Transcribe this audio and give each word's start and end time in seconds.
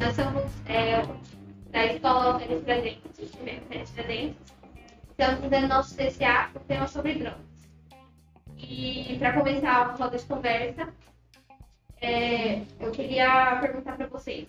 Nós 0.00 0.14
somos 0.14 0.44
é, 0.68 1.02
da 1.70 1.86
escola 1.86 2.32
Alferes 2.34 2.62
Presentes, 2.62 3.32
Alferes 3.34 3.90
Presentes. 3.90 4.36
Estamos 5.10 5.40
fazendo 5.40 5.68
nosso 5.68 5.96
CCA, 5.96 6.50
o 6.54 6.60
tema 6.60 6.86
sobre 6.86 7.14
drogas. 7.14 7.40
E 8.56 9.16
para 9.18 9.32
começar 9.32 9.88
uma 9.88 9.96
roda 9.96 10.16
de 10.16 10.24
conversa, 10.24 10.88
é, 12.00 12.62
eu 12.80 12.90
queria 12.92 13.58
perguntar 13.60 13.96
para 13.96 14.06
vocês. 14.06 14.46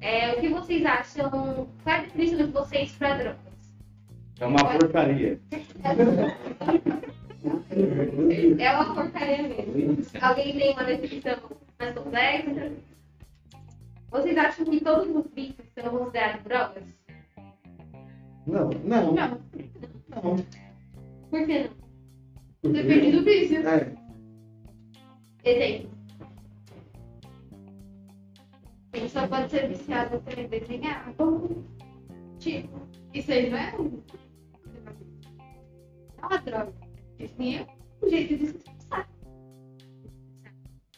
é, 0.00 0.32
o 0.32 0.40
que 0.40 0.48
vocês 0.48 0.84
acham, 0.84 1.30
qual 1.30 1.68
é 1.86 1.98
a 1.98 2.02
definição 2.02 2.38
de 2.46 2.52
vocês 2.52 2.92
para 2.92 3.16
drogas? 3.16 3.52
É 4.40 4.46
uma 4.46 4.64
porcaria. 4.64 5.40
É 8.58 8.70
uma 8.72 8.94
porcaria 8.94 9.42
mesmo. 9.42 9.96
Alguém 10.20 10.56
tem 10.56 10.72
uma 10.74 10.84
definição 10.84 11.36
mais 11.82 11.94
complexa? 11.94 12.72
Vocês 14.10 14.36
acham 14.38 14.64
que 14.66 14.80
todos 14.80 15.14
os 15.16 15.30
vícios 15.32 15.66
são 15.74 15.90
considerados 15.98 16.42
drogas? 16.44 16.84
Não, 18.46 18.70
não, 18.84 19.12
Não. 19.14 19.40
não. 20.10 20.36
Por 21.30 21.46
que 21.46 21.58
não? 21.64 21.70
Porque- 22.62 22.82
Depende 22.82 23.12
do 23.12 23.24
vício. 23.24 23.66
É, 23.68 23.92
Exemplo. 25.44 25.90
A 28.92 28.96
gente 28.98 29.10
só 29.10 29.26
pode 29.26 29.50
ser 29.50 29.68
viciado 29.68 30.20
por 30.20 30.34
desenhar. 30.36 31.12
Tipo, 32.38 32.68
isso 33.14 33.32
aí 33.32 33.50
não 33.50 33.58
é 33.58 33.74
um. 33.80 34.02
É 36.20 36.26
uma 36.26 36.38
droga. 36.38 36.72
Isso 37.18 37.34
nem 37.38 37.58
é 37.58 37.66
um 38.02 38.08
jeito 38.10 38.36
de 38.36 38.46
se. 38.48 38.71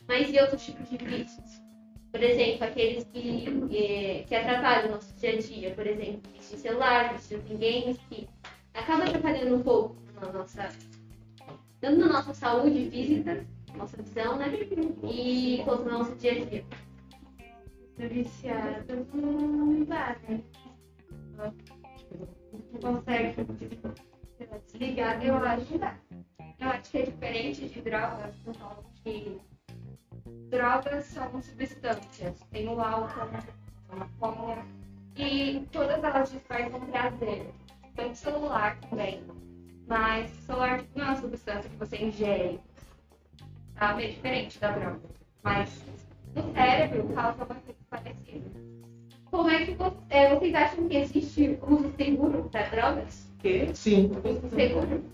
Mas 0.07 0.31
e 0.31 0.39
outros 0.39 0.65
tipos 0.65 0.89
de 0.91 0.97
vícios? 0.99 1.63
Por 2.11 2.23
exemplo, 2.23 2.65
aqueles 2.65 3.05
que, 3.05 3.45
eh, 3.73 4.25
que 4.29 4.35
atrapalham 4.35 4.89
o 4.89 4.91
nosso 4.93 5.13
dia 5.15 5.31
a 5.31 5.37
dia. 5.37 5.75
Por 5.75 5.87
exemplo, 5.87 6.31
vício 6.33 6.57
em 6.57 6.59
celular, 6.61 7.13
vício 7.15 7.43
em 7.49 7.57
games, 7.57 7.99
que 8.09 8.29
acaba 8.73 9.05
atrapalhando 9.05 9.57
um 9.57 9.63
pouco 9.63 9.97
na 10.21 10.33
nossa, 10.33 10.69
tanto 11.81 11.99
na 11.99 12.07
nossa 12.07 12.33
saúde 12.35 12.89
física, 12.91 13.45
nossa 13.77 14.01
visão, 14.01 14.37
né? 14.37 14.47
E 15.11 15.63
quanto 15.65 15.85
no 15.85 15.99
nosso 15.99 16.15
dia 16.17 16.33
a 16.33 16.45
dia. 16.45 16.65
Viciado 17.97 19.07
não 19.13 19.85
dá, 19.85 20.17
né? 20.29 20.41
Não 21.37 22.81
consegue 22.81 23.43
lá, 23.83 24.59
desligar, 24.67 25.25
eu 25.25 25.37
acho 25.37 25.67
que 25.67 25.79
dá. 25.79 25.99
Eu 26.61 26.69
acho 26.69 26.91
que 26.91 26.99
é 26.99 27.03
diferente 27.03 27.69
de 27.69 27.81
drogas, 27.83 28.35
que 29.03 29.41
drogas 30.59 31.05
são 31.07 31.43
substâncias. 31.43 32.39
Tem 32.53 32.69
o 32.69 32.81
álcool, 32.81 33.29
a 33.91 33.97
maconha, 33.97 34.65
e 35.17 35.67
todas 35.73 36.03
elas 36.03 36.31
despertam 36.31 36.81
prazer. 36.81 37.47
Tem 37.97 38.11
o 38.11 38.15
celular 38.15 38.79
também. 38.89 39.23
Mas 39.87 40.31
celular 40.47 40.83
não 40.95 41.05
é 41.05 41.09
uma 41.09 41.21
substância 41.21 41.69
que 41.69 41.77
você 41.77 41.97
ingere. 41.97 42.61
Sabe? 43.79 44.05
É 44.05 44.09
diferente 44.09 44.59
da 44.61 44.71
droga. 44.71 45.01
Mas 45.43 45.83
no 46.35 46.53
cérebro 46.55 47.09
causa 47.15 47.45
uma 47.45 47.55
coisa 47.55 47.79
parecida. 47.91 48.51
Como 49.31 49.51
é 49.51 49.65
que 49.67 49.75
vo- 49.75 49.97
eh, 50.11 50.35
vocês 50.35 50.55
acham 50.55 50.89
que 50.89 50.97
existe 50.97 51.59
uso 51.63 51.93
seguro 51.97 52.49
para 52.51 52.69
drogas? 52.69 53.25
que 53.41 53.75
sim. 53.75 54.11
Uso 54.25 54.49
seguro? 54.55 55.05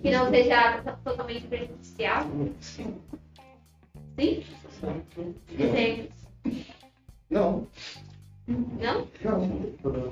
Que 0.00 0.10
não 0.12 0.30
seja 0.30 0.80
to- 0.82 0.96
totalmente 1.02 1.46
prejudicial? 1.48 2.24
Sim. 2.60 3.00
Sim? 4.18 4.42
Exemplos. 5.58 6.22
Não, 7.30 7.66
Não? 8.46 9.08
não. 9.24 9.44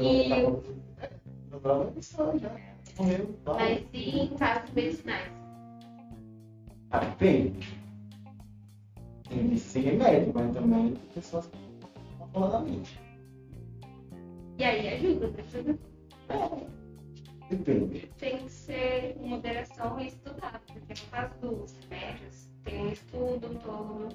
E- 0.01 0.29
tá. 3.45 3.55
Mas 3.55 3.85
e 3.93 4.21
em 4.21 4.29
casos 4.37 4.71
medicinais? 4.75 5.31
Ah. 6.91 7.01
Tem 7.19 7.55
que 9.29 9.59
ser 9.59 9.81
remédio, 9.81 10.33
mas 10.35 10.53
também 10.55 10.95
pessoas 11.15 11.47
que 11.47 11.57
estão 11.57 12.29
faladamente. 12.33 13.01
E 14.59 14.65
aí 14.65 14.89
ajuda, 14.95 15.29
né? 15.29 15.45
ajuda. 15.49 15.79
Depende. 17.51 18.07
tem 18.19 18.39
que 18.45 18.51
ser 18.53 19.15
com 19.15 19.27
moderação 19.29 19.99
e 20.01 20.07
estudado, 20.07 20.61
porque 20.67 20.95
no 21.03 21.11
caso 21.11 21.35
dos 21.41 21.77
remédios, 21.89 22.50
tem 22.65 22.87
um 22.87 22.93
estudo 22.93 23.59
todo, 23.63 24.09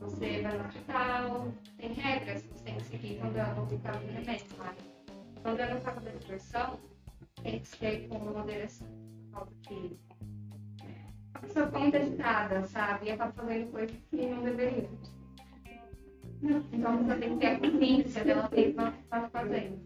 você 0.00 0.42
vai 0.42 0.58
no 0.58 0.66
hospital, 0.66 1.48
tem 1.78 1.92
regras 1.92 2.42
que 2.42 2.48
você 2.48 2.64
tem 2.64 2.76
que 2.76 2.84
seguir 2.84 3.18
quando 3.20 3.36
é 3.36 3.54
no 3.54 3.78
caso 3.80 4.00
do 4.00 4.12
remédio, 4.12 4.46
mas 4.58 4.76
quando 5.42 5.60
é 5.60 5.74
no 5.74 5.80
caso 5.80 6.00
da 6.00 6.10
diversão, 6.10 6.80
tem 7.42 7.60
que 7.60 7.68
ser 7.68 8.08
com 8.08 8.18
moderação, 8.18 8.88
por 9.30 9.38
causa 9.38 9.52
que 9.62 9.98
a 11.34 11.38
pessoa 11.38 11.66
fica 11.66 11.78
muito 11.78 11.96
agitada, 11.96 12.62
sabe? 12.64 13.06
E 13.06 13.10
acaba 13.12 13.32
fazendo 13.32 13.70
coisas 13.70 13.96
que 14.10 14.26
não 14.26 14.42
deveria. 14.42 14.88
Então 16.72 17.04
você 17.04 17.16
tem 17.16 17.30
que 17.30 17.36
ter 17.38 17.46
a 17.46 17.58
consciência 17.60 18.24
dela 18.24 18.50
mesma 18.52 18.94
estar 19.02 19.30
fazendo. 19.30 19.80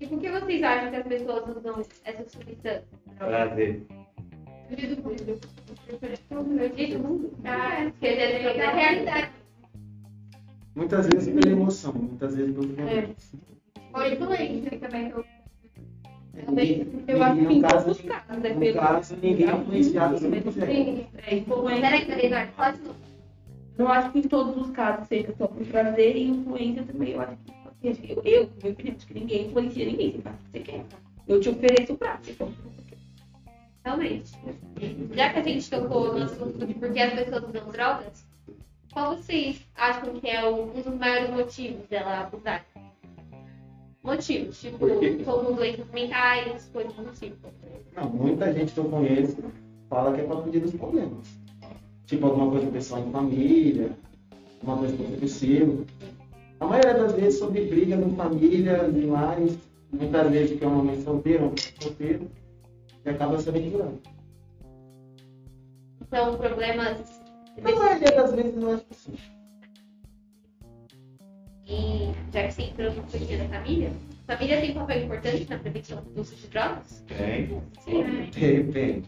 E 0.00 0.06
por 0.06 0.20
que 0.20 0.30
vocês 0.30 0.62
acham 0.62 0.90
que 0.90 0.96
as 0.96 1.06
pessoas 1.06 1.56
usam 1.56 1.80
essa 2.04 2.28
substância? 2.28 2.84
Prazer. 3.18 3.86
Porque 7.90 8.06
é 8.06 8.56
da 8.56 8.70
realidade. 8.72 9.30
Muitas 10.74 11.06
vezes 11.06 11.34
pela 11.34 11.52
emoção, 11.52 11.92
muitas 11.92 12.34
vezes 12.34 12.54
pelo 12.54 12.74
remédio. 12.74 13.16
Ou 13.92 14.06
influência 14.06 14.78
também 14.78 15.10
que 15.10 15.18
eu 15.18 15.24
Eu 17.08 17.22
acho 17.22 17.46
que 17.46 17.52
em 17.52 17.60
todos 17.60 17.86
os 17.88 18.00
casos, 18.00 18.44
é 18.44 18.54
pelo. 18.54 18.78
caso, 18.78 19.16
ninguém 19.22 19.48
é 19.48 19.54
influenciado 19.54 20.14
é 20.14 20.16
influência. 20.16 20.52
Peraí, 20.66 22.06
peraí, 22.06 22.26
Eduardo, 22.26 22.52
pode 22.56 22.78
não. 22.82 22.94
Eu 23.78 23.88
acho 23.88 24.12
que 24.12 24.18
em 24.18 24.22
todos 24.22 24.56
os 24.56 24.70
casos, 24.70 25.08
seja 25.08 25.34
só 25.36 25.46
por 25.46 25.66
prazer 25.66 26.16
e 26.16 26.28
influência 26.28 26.82
também, 26.84 27.12
eu 27.12 27.20
acho 27.20 27.36
que 27.36 27.52
eu, 27.82 28.22
eu, 28.24 28.50
meu 28.62 28.72
opinião, 28.72 28.96
acho 28.96 29.06
que 29.06 29.14
ninguém 29.14 29.46
influencia 29.48 29.84
ninguém, 29.84 30.12
você 30.12 30.22
faz 30.22 30.36
o 30.36 30.38
que 30.38 30.50
você 30.50 30.60
quer. 30.60 30.84
Eu 31.28 31.40
te 31.40 31.48
ofereço 31.48 31.92
o 31.92 31.98
prato, 31.98 32.24
você 32.24 32.32
compra 32.34 32.54
o 32.54 32.56
que 32.56 32.62
você 32.62 32.76
quer. 32.76 32.81
Realmente. 33.84 34.32
Já 35.12 35.32
que 35.32 35.38
a 35.38 35.42
gente 35.42 35.70
tocou 35.70 36.14
no 36.14 36.24
assunto 36.24 36.66
de 36.66 36.74
por 36.74 36.92
que 36.92 37.00
as 37.00 37.12
pessoas 37.14 37.44
usam 37.48 37.70
drogas, 37.70 38.26
qual 38.92 39.16
vocês 39.16 39.60
acham 39.74 40.20
que 40.20 40.28
é 40.28 40.46
um 40.48 40.68
dos 40.68 40.86
maiores 40.94 41.30
motivos 41.30 41.88
dela 41.88 42.20
abusar? 42.20 42.64
Motivos, 44.02 44.60
tipo, 44.60 44.78
como 45.24 45.52
doenças 45.52 45.88
mentais, 45.92 46.68
coisas 46.72 46.92
do 46.92 47.12
tipo. 47.12 47.48
Não, 47.96 48.10
muita 48.10 48.52
gente 48.52 48.72
que 48.72 48.78
eu 48.78 48.84
conheço 48.84 49.42
fala 49.88 50.14
que 50.14 50.22
é 50.22 50.24
para 50.24 50.42
fugir 50.42 50.60
dos 50.60 50.72
problemas. 50.72 51.26
Tipo, 52.06 52.26
alguma 52.26 52.50
coisa 52.50 52.70
pessoal 52.70 53.02
em 53.06 53.12
família, 53.12 53.90
alguma 54.60 54.78
coisa 54.78 54.96
que 54.96 55.04
aconteceu. 55.04 55.86
A 56.60 56.66
maioria 56.66 56.94
das 56.94 57.12
vezes 57.12 57.38
sobre 57.38 57.66
briga 57.66 57.96
em 57.96 58.16
família, 58.16 58.88
em 58.88 59.06
lares, 59.06 59.56
muitas 59.92 60.30
vezes 60.30 60.58
que 60.58 60.64
é 60.64 60.68
uma 60.68 60.84
mãe 60.84 61.00
solteira, 61.00 61.44
um 61.44 61.54
solteiro, 61.80 62.30
e 63.04 63.10
acaba 63.10 63.38
se 63.38 63.48
aventurando. 63.48 64.00
São 66.10 66.36
problemas 66.36 67.20
A 67.64 67.70
maioria 67.70 68.12
das 68.12 68.32
vezes 68.34 68.62
eu 68.62 68.72
acho 68.74 68.84
que 68.84 68.94
sim. 68.94 69.14
e 71.66 72.12
já 72.32 72.46
que 72.46 72.52
você 72.54 72.62
entrou 72.62 72.92
no 72.92 73.02
dia 73.26 73.38
da 73.38 73.48
família, 73.48 73.92
a 74.28 74.36
família 74.36 74.60
tem 74.60 74.70
um 74.72 74.74
papel 74.74 75.02
importante 75.04 75.46
na 75.48 75.58
prevenção 75.58 76.02
do 76.02 76.20
uso 76.20 76.34
de 76.36 76.46
drogas? 76.48 77.04
Tem. 77.06 77.62
Sim. 77.80 78.30
Tem, 78.32 78.66
tem. 78.72 79.02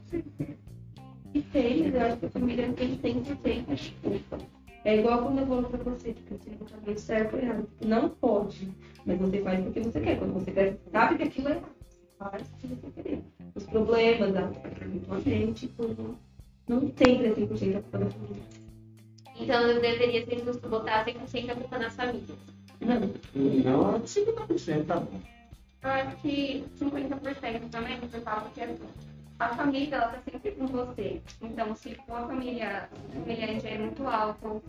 E 1.35 1.43
tem, 1.43 1.89
eu 1.89 2.01
acho 2.01 2.17
que 2.19 2.27
a 2.27 2.31
família 2.31 2.73
tem 2.73 2.97
100% 2.97 3.75
de 3.75 3.91
culpa. 4.03 4.39
É 4.85 4.99
igual 4.99 5.23
quando 5.23 5.39
eu 5.41 5.47
falo 5.47 5.65
pra 5.65 5.79
você, 5.83 6.13
tipo, 6.13 6.37
você 6.37 6.51
não 6.61 6.69
sabe 6.69 7.01
certo 7.01 7.35
ou 7.35 7.43
errado. 7.43 7.69
Não 7.85 8.09
pode, 8.11 8.71
mas 9.05 9.19
você 9.19 9.43
faz 9.43 9.65
porque 9.65 9.81
você 9.81 10.01
quer. 10.01 10.19
Quando 10.19 10.35
você 10.35 10.53
quer, 10.53 10.77
sabe 10.93 11.17
que 11.17 11.23
aquilo 11.25 11.49
é 11.49 11.53
errado. 11.53 11.84
Os 13.55 13.65
problemas 13.65 14.33
da 14.33 14.51
a 15.11 15.21
gente, 15.21 15.67
tipo, 15.67 16.17
não, 16.69 16.89
tem 16.91 17.21
100% 17.23 17.77
a 17.77 17.83
culpa 17.83 17.99
da 17.99 18.11
família. 18.11 18.43
Então 19.37 19.63
eu 19.63 19.81
deveria 19.81 20.25
ser 20.25 20.45
justo 20.45 20.69
botar 20.69 21.05
100% 21.05 21.51
a 21.51 21.55
culpa 21.55 21.79
nas 21.79 21.95
famílias. 21.95 22.39
Não. 22.81 23.01
Não, 23.35 24.01
50% 24.01 24.87
tá 24.87 25.01
bom. 25.01 25.21
Eu 25.83 25.91
acho 25.91 26.17
que 26.17 26.65
50% 26.79 27.71
também, 27.71 28.01
por 28.01 28.21
causa 28.23 28.49
que 28.51 28.61
a 29.39 29.49
família 29.55 29.97
ela 29.97 30.09
tá 30.09 30.23
sempre 30.31 30.53
com 30.53 30.67
você. 30.67 31.21
Então, 31.43 31.75
se 31.75 31.95
for 31.95 32.19
uma 32.19 32.27
família, 32.29 32.89
a 32.89 33.13
família 33.13 33.53
ingere 33.53 33.79
muito 33.79 34.07
álcool, 34.07 34.63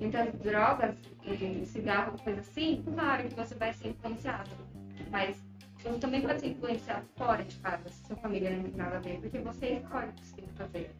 muitas 0.00 0.32
drogas, 0.40 0.94
e 1.24 1.66
cigarro, 1.66 2.16
coisa 2.22 2.40
assim, 2.40 2.82
claro 2.94 3.28
que 3.28 3.34
você 3.34 3.54
vai 3.56 3.72
ser 3.74 3.88
influenciado. 3.88 4.50
Mas 5.10 5.36
você 5.82 5.98
também 5.98 6.22
pode 6.22 6.40
ser 6.40 6.48
influenciado 6.48 7.06
fora 7.16 7.44
de 7.44 7.56
casa, 7.56 7.88
se 7.88 8.06
sua 8.06 8.16
família 8.16 8.50
não 8.50 8.64
tem 8.64 8.74
nada 8.74 8.96
a 8.96 9.00
ver, 9.00 9.20
porque 9.20 9.38
você 9.38 9.74
escolhe 9.74 10.08
o 10.08 10.12
que 10.12 10.26
você 10.26 10.42
fazer. 10.56 10.90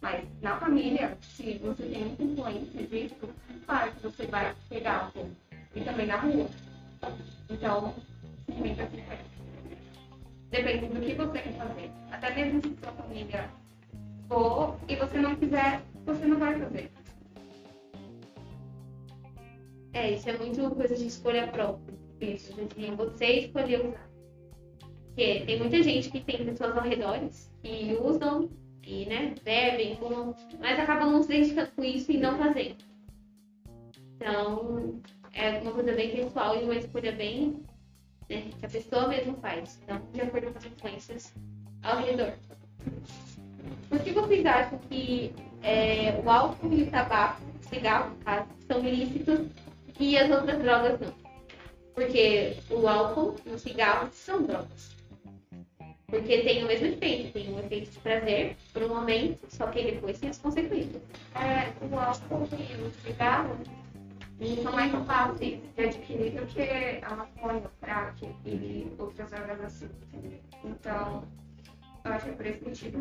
Mas 0.00 0.24
na 0.42 0.58
família, 0.58 1.16
se 1.22 1.58
você 1.58 1.84
tem 1.84 2.04
muita 2.04 2.22
influência 2.22 2.86
disso, 2.86 3.28
claro 3.66 3.92
que 3.92 4.02
você 4.02 4.26
vai 4.26 4.54
pegar 4.68 5.10
pouco. 5.12 5.30
E 5.74 5.80
também 5.80 6.06
na 6.06 6.16
rua. 6.16 6.48
Então, 7.48 7.94
simplesmente 8.46 8.82
assim 8.82 9.02
foi. 9.04 9.18
Depende 10.50 10.86
do 10.86 11.00
que 11.00 11.14
você 11.14 11.38
quer 11.38 11.52
fazer. 11.54 11.90
Até 12.10 12.34
mesmo 12.34 12.60
se 12.60 12.76
sua 12.82 12.92
família 12.92 13.50
for 14.28 14.76
e 14.88 14.96
você 14.96 15.18
não 15.18 15.36
quiser, 15.36 15.82
você 16.04 16.26
não 16.26 16.38
vai 16.38 16.58
fazer. 16.58 16.92
É, 19.94 20.10
isso 20.10 20.28
é 20.28 20.36
muito 20.36 20.70
coisa 20.74 20.94
de 20.96 21.06
escolha 21.06 21.46
própria. 21.48 22.01
Isso, 22.22 22.52
de 22.54 22.90
você 22.92 23.26
escolher 23.40 23.84
usar. 23.84 24.08
Porque 25.06 25.40
tem 25.44 25.58
muita 25.58 25.82
gente 25.82 26.08
que 26.08 26.20
tem 26.20 26.44
pessoas 26.44 26.76
ao 26.76 26.84
redor 26.84 27.18
que 27.62 27.98
usam 28.00 28.48
e, 28.84 29.06
né, 29.06 29.34
bebem, 29.42 29.96
fumam, 29.96 30.34
mas 30.60 30.78
acabam 30.78 31.10
não 31.10 31.22
se 31.22 31.32
identificando 31.32 31.72
com 31.72 31.84
isso 31.84 32.12
e 32.12 32.18
não 32.18 32.38
fazendo. 32.38 32.76
Então, 34.16 35.00
é 35.34 35.58
uma 35.58 35.72
coisa 35.72 35.92
bem 35.92 36.14
pessoal 36.14 36.56
e 36.56 36.64
uma 36.64 36.76
escolha 36.76 37.12
bem 37.12 37.62
né, 38.30 38.50
que 38.58 38.66
a 38.66 38.68
pessoa 38.68 39.08
mesmo 39.08 39.36
faz. 39.38 39.80
Então, 39.82 40.00
de 40.12 40.20
acordo 40.20 40.52
com 40.52 40.58
as 40.58 40.64
influências 40.64 41.34
ao 41.82 41.98
redor. 41.98 42.34
Por 43.88 43.98
que 43.98 44.12
vocês 44.12 44.46
acham 44.46 44.78
que 44.88 45.34
é, 45.62 46.20
o 46.24 46.30
álcool 46.30 46.72
e 46.72 46.84
o 46.84 46.90
tabaco, 46.90 47.42
o 47.60 47.68
cigarro, 47.68 48.10
no 48.10 48.16
caso, 48.24 48.48
são 48.66 48.78
ilícitos 48.78 49.48
e 49.98 50.16
as 50.16 50.30
outras 50.30 50.62
drogas 50.62 51.00
não? 51.00 51.21
Porque 51.94 52.56
o 52.70 52.88
álcool 52.88 53.36
e 53.44 53.50
o 53.50 53.58
cigarro 53.58 54.08
são 54.12 54.42
drogas. 54.42 54.96
Porque 56.06 56.42
tem 56.42 56.62
o 56.62 56.66
mesmo 56.66 56.86
efeito, 56.88 57.32
tem 57.32 57.54
um 57.54 57.58
efeito 57.58 57.90
de 57.90 57.98
prazer 58.00 58.56
por 58.72 58.82
um 58.82 58.88
momento, 58.88 59.46
só 59.48 59.66
que 59.68 59.82
depois 59.82 60.18
tem 60.18 60.28
as 60.28 60.38
consequências. 60.38 61.02
É, 61.34 61.72
o 61.84 61.98
álcool 61.98 62.48
e 62.52 62.82
o 62.82 62.90
cigarro 63.02 63.56
são 64.62 64.72
mais 64.72 64.92
fáceis 65.06 65.60
de 65.76 65.84
adquirir 65.84 66.32
do 66.32 66.46
que 66.46 67.00
a 67.02 67.16
maconha, 67.16 67.60
o 67.60 67.70
crack 67.80 68.28
e 68.44 68.92
outras 68.98 69.30
drogas 69.30 69.60
assim. 69.64 69.88
Então, 70.64 71.24
eu 72.04 72.12
acho 72.12 72.24
que 72.26 72.30
é 72.30 72.34
por 72.34 72.46
esse 72.46 72.64
motivo. 72.64 73.00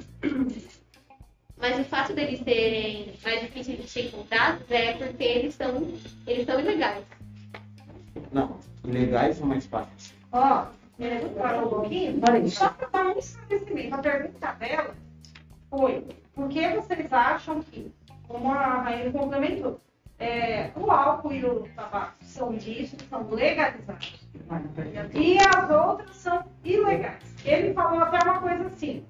Mas 1.58 1.80
o 1.80 1.84
fato 1.84 2.14
deles 2.14 2.40
serem 2.40 3.14
mais 3.24 3.42
difíceis 3.42 3.82
de 3.82 3.88
ser 3.90 4.06
encontrados 4.08 4.70
é 4.72 4.94
porque 4.94 5.24
eles 5.24 5.54
são, 5.56 5.88
eles 6.26 6.46
são 6.46 6.60
ilegais. 6.60 7.06
Não, 8.32 8.58
ilegais 8.84 9.38
são 9.38 9.48
mais 9.48 9.66
fáceis. 9.66 10.14
Ó, 10.32 10.66
Beleza, 11.02 11.30
parou 11.30 11.66
um 11.66 11.70
pouquinho? 11.70 12.22
Só 12.48 12.70
para 12.70 12.88
dar 12.90 13.08
um 13.08 13.18
esclarecimento, 13.18 13.96
a 13.96 13.98
pergunta 13.98 14.52
dela 14.54 14.96
foi 15.68 16.06
por 16.36 16.48
que 16.48 16.70
vocês 16.76 17.12
acham 17.12 17.60
que, 17.64 17.92
como 18.28 18.52
a 18.52 18.84
Rainha 18.84 19.12
complementou, 19.12 19.82
é, 20.20 20.70
o 20.76 20.92
álcool 20.92 21.34
e 21.34 21.44
o 21.44 21.68
tabaco 21.76 22.14
são 22.22 22.54
ilícitos, 22.54 23.08
são 23.10 23.28
legalizados. 23.32 24.28
E 25.16 25.38
as 25.40 25.70
outras 25.72 26.16
são 26.16 26.46
ilegais. 26.64 27.24
Ele 27.44 27.74
falou 27.74 28.00
até 28.04 28.24
uma 28.24 28.40
coisa 28.40 28.68
assim, 28.68 29.04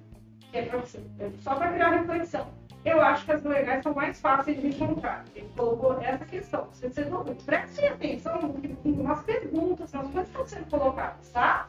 que 0.50 0.56
é 0.56 0.62
pra 0.62 0.78
você, 0.78 0.98
só 1.40 1.54
para 1.56 1.72
criar 1.72 1.90
reflexão. 1.90 2.46
Eu 2.84 3.00
acho 3.00 3.24
que 3.24 3.32
as 3.32 3.42
legais 3.44 3.82
são 3.82 3.94
mais 3.94 4.20
fáceis 4.20 4.60
de 4.60 4.68
encontrar. 4.68 5.24
Ele 5.36 5.48
colocou 5.56 6.00
essa 6.02 6.24
questão. 6.24 6.66
Você, 6.72 6.88
você 6.88 7.04
não, 7.04 7.24
prestem 7.24 7.88
atenção 7.88 8.54
nas 8.84 9.22
perguntas, 9.22 9.92
nas 9.92 10.02
coisas 10.08 10.24
que 10.24 10.30
estão 10.30 10.46
sendo 10.46 10.70
colocadas, 10.70 11.28
tá? 11.30 11.68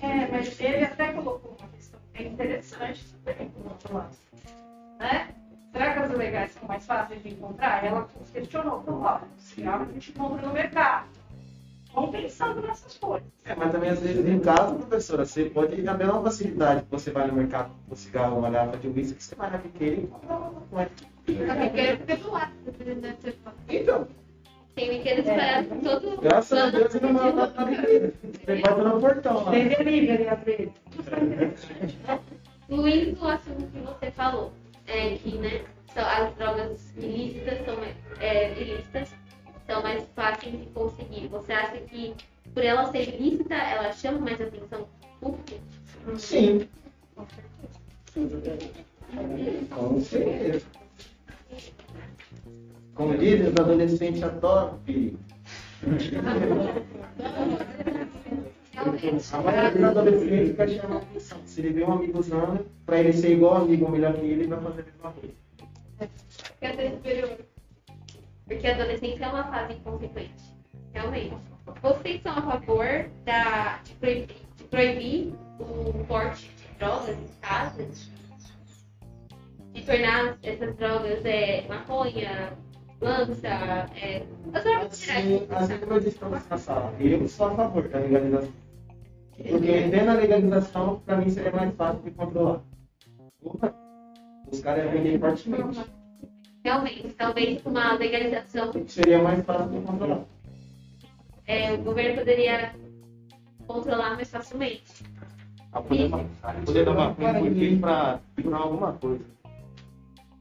É, 0.00 0.26
mas 0.30 0.60
ele 0.60 0.84
até 0.84 1.12
colocou 1.12 1.56
uma 1.58 1.68
questão 1.68 1.98
que 2.12 2.22
é 2.22 2.26
interessante 2.26 3.06
também, 3.24 3.48
por 3.48 3.72
outro 3.72 3.94
lado. 3.94 4.16
Né? 4.98 5.28
Será 5.72 5.92
que 5.92 5.98
as 6.00 6.10
legais 6.10 6.52
são 6.52 6.68
mais 6.68 6.86
fáceis 6.86 7.22
de 7.22 7.30
encontrar? 7.30 7.84
Ela 7.84 8.08
questionou, 8.32 8.82
falou, 8.82 9.02
olha, 9.02 9.28
cigarro 9.38 9.86
a 9.88 9.92
gente 9.92 10.12
compra 10.12 10.46
no 10.46 10.52
mercado. 10.52 11.17
Vão 11.94 12.10
pensando 12.12 12.60
nessas 12.62 12.96
coisas. 12.98 13.26
É, 13.44 13.54
mas 13.54 13.72
também 13.72 13.90
às 13.90 13.98
vezes 14.00 14.26
em 14.26 14.38
casa, 14.40 14.74
professora, 14.74 15.24
você 15.24 15.44
pode 15.46 15.74
ter 15.76 15.88
a 15.88 15.94
mesma 15.94 16.22
facilidade 16.22 16.82
que 16.82 16.90
você 16.90 17.10
vai 17.10 17.26
no 17.26 17.32
mercado 17.32 17.70
com 17.88 17.96
cigarro, 17.96 18.38
uma 18.38 18.50
garrafa 18.50 18.76
de 18.78 18.88
uísque, 18.88 19.14
que 19.16 19.24
você 19.24 19.34
vai 19.34 19.50
na 19.50 19.58
biqueira 19.58 19.96
e 19.96 20.06
compra 20.06 20.36
uma 20.36 20.60
coisa. 20.70 20.90
A 21.50 21.54
biqueira 21.56 21.96
fica 21.96 22.16
do 22.16 22.30
lado, 22.30 22.52
dependendo 22.64 23.00
da. 23.00 23.52
Então, 23.68 24.08
Tem 24.74 24.90
biqueira 24.90 25.20
espalhada 25.20 25.66
por 25.68 25.78
todo 25.82 26.20
graças 26.20 26.58
a 26.58 26.70
Deus 26.70 26.94
ele 26.94 27.06
não 27.06 27.12
mora 27.14 27.46
na 27.48 27.64
biqueira. 27.64 28.12
Você 28.22 28.56
bota 28.56 28.84
no 28.84 29.00
portão 29.00 29.44
lá. 29.44 29.50
tem 29.50 29.68
delivery 29.68 30.28
às 30.28 30.40
vezes. 30.44 30.72
Incluindo 32.68 33.24
o 33.24 33.28
assunto 33.28 33.66
que 33.72 33.78
você 33.80 34.10
falou, 34.12 34.52
é 34.86 35.16
que 35.16 35.38
né, 35.38 35.62
são- 35.94 36.04
as 36.06 36.34
drogas 36.36 36.92
ilícitas 36.96 37.64
são 37.64 37.76
é, 38.20 38.52
ilícitas, 38.60 39.10
são 39.68 39.82
mais 39.82 40.02
fáceis 40.16 40.58
de 40.58 40.66
conseguir. 40.66 41.28
Você 41.28 41.52
acha 41.52 41.76
que 41.82 42.14
por 42.54 42.64
ela 42.64 42.90
ser 42.90 43.14
ilícita, 43.14 43.54
ela 43.54 43.92
chama 43.92 44.18
mais 44.18 44.40
atenção 44.40 44.88
pública? 45.20 45.56
Sim. 46.16 46.66
Com 49.70 50.00
certeza. 50.00 50.66
Como 52.94 53.16
dizem, 53.16 53.48
os 53.48 53.56
adolescentes 53.56 54.22
adoram 54.22 54.78
perigo. 54.78 55.18
A 59.32 59.40
maioria 59.42 59.70
dos 59.70 59.84
adolescentes 59.84 60.48
fica 60.50 60.68
chamando 60.68 61.02
atenção. 61.02 61.38
Se 61.44 61.60
ele 61.60 61.70
vê 61.74 61.84
um 61.84 61.92
amigo 61.92 62.18
usando, 62.18 62.66
pra 62.86 63.00
ele 63.00 63.12
ser 63.12 63.32
igual 63.32 63.58
amigo 63.58 63.84
ou 63.84 63.90
melhor 63.90 64.14
que 64.14 64.20
ele, 64.20 64.32
ele 64.32 64.46
vai 64.46 64.60
fazer 64.62 64.80
a 64.80 64.84
mesma 64.84 65.12
coisa. 65.12 65.34
Quer 66.58 66.74
ser 66.74 66.90
superior. 66.92 67.38
Porque 68.48 68.66
a 68.66 68.74
adolescência 68.74 69.24
é 69.24 69.28
uma 69.28 69.44
fase 69.44 69.74
inconsequente. 69.74 70.58
Realmente. 70.92 71.36
Vocês 71.82 72.22
são 72.22 72.32
a 72.32 72.42
favor 72.42 73.10
da, 73.24 73.78
de, 73.84 73.92
proibir, 73.94 74.36
de 74.56 74.64
proibir 74.64 75.34
o 75.60 76.04
porte 76.08 76.48
de 76.48 76.78
drogas 76.78 77.10
em 77.10 77.28
casa? 77.42 77.86
De 79.74 79.82
tornar 79.82 80.38
essas 80.42 80.74
drogas 80.76 81.24
é, 81.24 81.68
maconha, 81.68 82.56
lança, 83.00 83.46
é, 83.46 84.22
as 84.54 84.64
drogas 84.64 84.92
Assim, 84.92 85.46
assim 85.50 85.78
como 85.78 85.92
eu 85.92 86.00
disse 86.00 86.18
pra 86.18 86.28
você 86.28 86.46
na 86.48 86.58
sala, 86.58 86.94
eu 86.98 87.28
sou 87.28 87.48
a 87.48 87.54
favor 87.54 87.86
da 87.88 87.98
legalização. 87.98 88.52
Porque 89.36 89.88
tendo 89.90 90.10
a 90.10 90.14
legalização, 90.14 91.00
pra 91.00 91.16
mim 91.16 91.30
seria 91.30 91.52
mais 91.52 91.72
fácil 91.76 92.02
de 92.02 92.10
controlar. 92.12 92.60
Opa, 93.44 93.72
Os 94.50 94.60
caras 94.60 94.84
iam 94.84 94.92
vender 94.94 95.20
fortemente. 95.20 95.97
Realmente, 96.64 97.08
talvez 97.16 97.62
com 97.62 97.70
uma 97.70 97.94
legalização, 97.94 98.72
Seria 98.86 99.22
mais 99.22 99.44
fácil 99.44 99.68
de 99.68 99.86
controlar. 99.86 100.24
é, 101.46 101.72
o 101.72 101.78
governo 101.78 102.18
poderia 102.18 102.74
controlar 103.66 104.16
mais 104.16 104.30
facilmente. 104.30 105.04
A 105.72 105.80
poder, 105.82 106.10
a 106.42 106.52
poder 106.54 106.84
da 106.84 106.94
maconha 106.94 107.38
foi 107.38 107.54
feito 107.54 107.80
para 107.80 108.20
curar 108.42 108.60
alguma 108.62 108.92
coisa. 108.94 109.24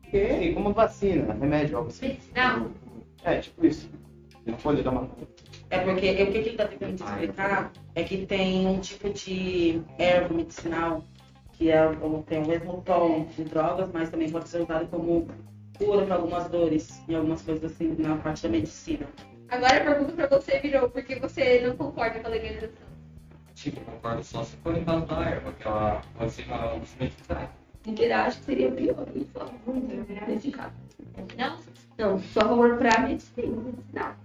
Sim, 0.10 0.54
como 0.54 0.74
vacina, 0.74 1.34
remédio, 1.34 1.78
algo 1.78 1.90
assim. 1.90 2.08
Medicinal? 2.08 2.68
É, 3.24 3.40
tipo 3.40 3.66
isso. 3.66 3.90
A 4.48 4.58
folha 4.58 4.82
da 4.82 4.92
maconha. 4.92 5.28
É 5.70 5.80
porque 5.80 6.12
o 6.12 6.32
que 6.32 6.38
ele 6.38 6.50
está 6.52 6.66
tentando 6.66 6.96
te 6.96 7.04
explicar 7.04 7.72
é 7.94 8.04
que 8.04 8.26
tem 8.26 8.66
um 8.68 8.80
tipo 8.80 9.10
de 9.10 9.82
erva 9.98 10.34
medicinal 10.34 11.04
que 11.52 11.70
é, 11.72 11.82
tem 12.28 12.44
o 12.44 12.48
mesmo 12.48 12.82
tom 12.86 13.26
de 13.36 13.44
drogas, 13.44 13.90
mas 13.92 14.10
também 14.10 14.30
pode 14.30 14.48
ser 14.48 14.62
usado 14.62 14.88
como 14.88 15.28
cura 15.78 16.06
para 16.06 16.16
algumas 16.16 16.50
dores 16.50 17.02
e 17.08 17.16
algumas 17.16 17.42
coisas 17.42 17.72
assim 17.72 17.96
na 18.00 18.18
parte 18.18 18.44
da 18.44 18.50
medicina. 18.50 19.08
Agora 19.50 19.78
a 19.78 19.86
pergunta 19.86 20.14
pra 20.14 20.28
você 20.28 20.60
virou, 20.60 20.90
por 20.90 21.04
que 21.04 21.16
você 21.16 21.62
não 21.66 21.78
concorda 21.78 22.20
com 22.20 22.28
a 22.28 22.32
legalização? 22.32 22.88
Tipo, 23.56 23.82
concordo 23.82 24.24
só 24.24 24.44
se 24.44 24.56
for 24.58 24.78
em 24.78 24.84
caso 24.84 25.06
da 25.06 25.24
erva, 25.24 25.54
que 25.54 25.68
ela 25.68 26.02
pode 26.18 26.32
ser 26.32 26.46
uma 26.46 26.74
um 26.74 26.80
dos 26.80 26.96
medicinais. 26.96 27.50
Inteira 27.86 28.24
acho 28.24 28.40
que 28.40 28.46
seria 28.46 28.72
pior, 28.72 29.08
não 29.16 29.42
a 29.42 29.46
favor, 29.46 29.76
nesse 30.28 30.52
caso. 30.52 30.74
Não? 31.38 31.58
Não, 31.98 32.16
a 32.16 32.20
favor 32.20 32.78
pra 32.78 33.00
medicina, 33.00 33.56
medicinal. 33.62 34.16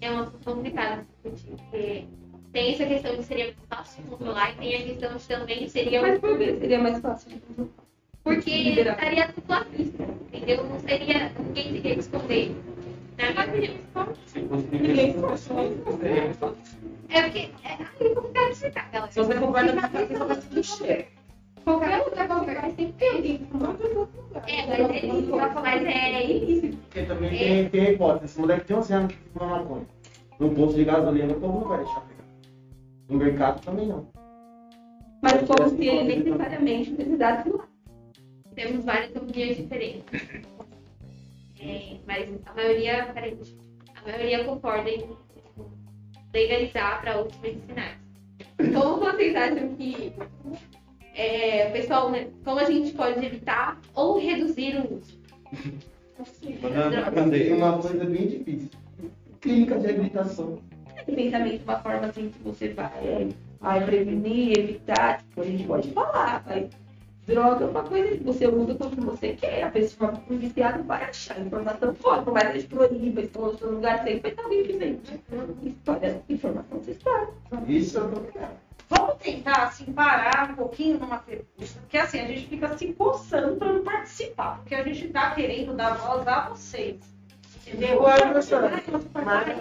É 0.00 0.10
uma 0.10 0.30
questão 0.30 0.54
complicada 0.54 1.06
de 1.24 1.30
discutir, 1.30 1.56
porque 1.70 2.06
tem 2.52 2.72
essa 2.74 2.86
questão 2.86 3.16
de 3.16 3.22
seria 3.22 3.44
mais 3.44 3.56
fácil 3.68 4.02
de 4.02 4.10
controlar 4.10 4.50
e 4.52 4.54
tem 4.56 4.74
a 4.74 4.82
questão 4.82 5.16
de 5.16 5.28
também 5.28 5.68
seria 5.68 6.02
Mas 6.02 6.18
por 6.18 6.38
que 6.38 6.58
seria 6.58 6.78
mais 6.78 6.98
fácil? 7.00 7.40
porque 8.22 8.50
Liberar. 8.50 8.94
estaria 8.94 9.28
tudo 9.32 9.52
à 9.52 9.60
vista, 9.64 10.02
entendeu? 10.32 10.64
Não 10.64 10.78
seria, 10.80 11.32
ninguém 11.38 11.72
teria 11.72 11.94
que 11.94 12.00
esconder. 12.00 12.54
Se 13.16 14.36
seria 14.70 15.12
mais 15.12 16.36
fácil. 16.36 16.66
é 17.08 17.22
porque 17.22 17.38
é, 17.38 17.50
ai, 17.64 17.86
eu 18.00 18.14
vou 18.14 18.24
ficar 18.24 18.44
de 18.46 18.52
explicar, 18.52 18.90
galera. 18.90 19.12
Se 19.12 19.18
você 19.20 19.34
concorda 19.34 19.72
com 19.72 19.78
a 19.78 19.88
questão 19.88 20.28
da 20.28 20.36
clichê. 20.36 21.06
Qualquer 21.64 21.98
lugar 21.98 22.28
que 22.28 22.34
você 22.34 22.54
vai 22.54 22.70
sempre 22.70 22.92
ter. 22.92 23.40
É, 24.46 24.66
mas 24.66 24.80
é, 24.80 25.60
mas 25.62 25.84
é 25.86 26.30
ilícito. 26.30 26.76
Porque 26.78 27.02
também 27.02 27.30
tem, 27.30 27.68
tem 27.68 27.86
a 27.86 27.90
hipótese. 27.92 28.24
Esse 28.24 28.40
moleque 28.40 28.64
tem 28.64 28.76
11 28.76 28.92
anos 28.94 29.12
que 29.12 29.18
fuma 29.38 29.58
maconha. 29.58 29.86
No 30.38 30.50
posto 30.54 30.76
de 30.76 30.84
gasolina, 30.84 31.32
o 31.34 31.40
povo 31.40 31.60
não 31.60 31.68
vai 31.68 31.78
deixar. 31.78 32.09
No 33.10 33.18
mercado 33.18 33.60
também 33.62 33.88
não. 33.88 34.08
Mas 35.20 35.42
como 35.42 35.68
se 35.68 35.86
ele 35.86 36.16
necessariamente 36.16 36.92
precisasse 36.92 37.50
do 37.50 37.62
Temos 38.54 38.84
várias 38.84 39.14
opiniões 39.16 39.56
diferentes. 39.56 40.04
É, 41.62 41.98
mas 42.06 42.26
a 42.46 42.54
maioria, 42.54 43.10
peraí, 43.12 43.36
a 43.94 44.08
maioria 44.08 44.44
concorda 44.44 44.88
em 44.88 45.10
legalizar 46.32 47.02
para 47.02 47.20
usos 47.20 47.38
medicinais. 47.40 47.98
Como 48.56 48.96
vocês 49.00 49.36
acham 49.36 49.74
que, 49.74 50.12
é, 51.14 51.70
pessoal, 51.70 52.10
né, 52.10 52.28
como 52.44 52.60
a 52.60 52.64
gente 52.64 52.92
pode 52.92 53.24
evitar 53.24 53.78
ou 53.94 54.18
reduzir 54.18 54.76
o 54.76 54.96
uso? 54.96 55.20
Cadeia. 57.14 57.56
uma 57.56 57.78
coisa 57.78 58.04
bem 58.04 58.26
difícil. 58.26 58.70
Clínica 59.40 59.78
de 59.78 59.86
habilitação. 59.88 60.58
De 61.06 61.12
pensamento, 61.12 61.62
uma 61.64 61.78
forma 61.78 62.06
assim 62.06 62.30
que 62.30 62.38
você 62.42 62.68
vai, 62.68 63.28
vai 63.60 63.84
prevenir, 63.84 64.58
evitar, 64.58 65.18
tipo, 65.18 65.40
a 65.40 65.44
gente 65.44 65.64
pode 65.64 65.90
falar, 65.92 66.42
mas 66.46 66.70
droga 67.26 67.64
é 67.64 67.68
uma 67.68 67.82
coisa 67.82 68.16
que 68.16 68.24
você 68.24 68.46
usa 68.46 68.74
quando 68.74 69.06
você 69.06 69.34
quer, 69.34 69.62
a 69.62 69.70
pessoa 69.70 70.12
por 70.12 70.36
viciado 70.36 70.82
vai 70.84 71.04
achar 71.04 71.40
informação 71.40 71.94
fora, 71.94 72.22
por 72.22 72.32
mais 72.32 72.46
que 72.46 72.50
a 72.50 72.60
gente 72.60 72.68
proíba, 72.68 73.20
expor 73.20 73.56
no 73.60 73.70
lugar 73.72 74.02
sempre 74.04 74.20
vai 74.20 74.30
estar 74.30 74.48
vivo, 74.48 74.78
gente. 74.78 75.22
História, 75.62 76.22
informação 76.28 76.82
se 76.82 76.90
espalha. 76.92 77.28
Isso 77.66 77.98
é 77.98 78.00
eu 78.00 78.08
ligado. 78.08 78.70
Vamos 78.88 79.14
tentar 79.18 79.66
assim, 79.66 79.84
parar 79.92 80.50
um 80.50 80.54
pouquinho 80.56 80.98
numa 80.98 81.18
pergunta, 81.18 81.46
porque 81.56 81.96
assim, 81.96 82.18
a 82.18 82.26
gente 82.26 82.48
fica 82.48 82.76
se 82.76 82.92
coçando 82.94 83.56
para 83.56 83.72
não 83.72 83.84
participar, 83.84 84.56
porque 84.58 84.74
a 84.74 84.82
gente 84.82 85.06
está 85.06 85.30
querendo 85.30 85.74
dar 85.74 85.94
voz 85.94 86.26
a 86.26 86.48
vocês. 86.48 86.96
Entendeu? 87.66 88.02
Ué, 88.02 88.16
professora, 88.16 88.68
Vai 89.12 89.56